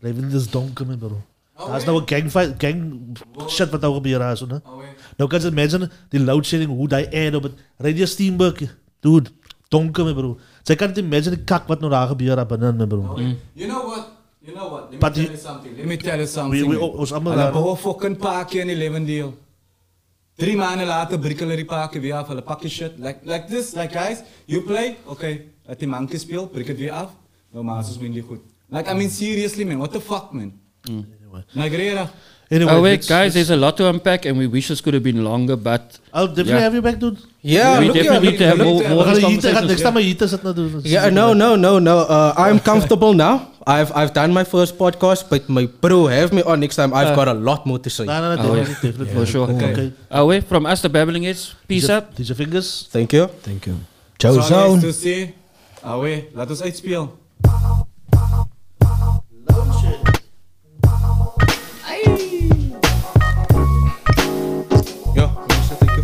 [0.00, 1.22] 11 deel is donker, man, bro.
[1.56, 2.92] Daar is nou een gang, fight, gang
[3.48, 4.58] shit wat nou gebeur is, hè.
[5.16, 8.58] Nou kan je imagine, die loadshedding, hoe die air op het, rijd steamboat,
[9.00, 9.30] dude,
[9.70, 10.38] donker, man, bro.
[10.62, 13.16] Zij kan niet imagine die kak wat nou daar gebeur daar binnen, man, bro.
[13.52, 14.08] You know what?
[14.42, 14.82] You know what?
[14.82, 15.76] Let me But tell you- something.
[15.76, 16.68] Let me tell you We, something.
[16.68, 16.90] we, man.
[16.90, 17.52] ons allemaal Hulle daar.
[17.52, 19.34] bouwen fucking paakje in die levendeel.
[20.36, 22.28] Drie maanden later hulle die paakje weer af.
[22.28, 22.92] Hulle pak je shit.
[22.98, 25.46] Like, like this, like guys, you play, okay.
[25.66, 27.10] Laat die manke speel, brik het weer af.
[27.52, 28.40] Nou maas win die goed.
[28.68, 30.52] Like, I mean seriously man, what the fuck man?
[31.52, 32.10] Like, rera.
[32.50, 34.80] Anyway, Oh wait, let's- guys, let's- there's a lot to unpack, and we wish this
[34.80, 36.62] could have been longer, but I'll definitely Yeah.
[36.66, 37.18] have you back, dude.
[37.42, 38.82] Yeah, we look here, definitely need to have look more.
[38.82, 39.82] We more gaan of hier, these te- gaan, next conversations.
[39.82, 40.80] time hier te zitten, doen.
[40.82, 41.96] Yeah, no, no, no, no.
[42.00, 43.34] Uh, I'm comfortable now.
[43.66, 46.90] I've I've done my first podcast, but my bro have me on next time.
[46.92, 47.14] I've uh.
[47.14, 48.04] got a lot more to say.
[48.04, 49.14] Nee, nee, nee, Oh, definitely, definitely.
[49.14, 49.46] For sure.
[49.54, 49.72] Okay.
[49.72, 49.88] okay.
[50.10, 52.14] Oh wait, from us, the babbling is peace DJ up.
[52.16, 52.88] DJ Fingaz.
[52.90, 53.28] Thank you.
[53.42, 53.76] Thank you.
[54.18, 54.80] Ciao, Zo nice Zone.
[54.80, 55.34] to see.
[55.84, 57.08] Ah, Alweer, laat ons uitspelen.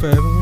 [0.03, 0.36] Melissa,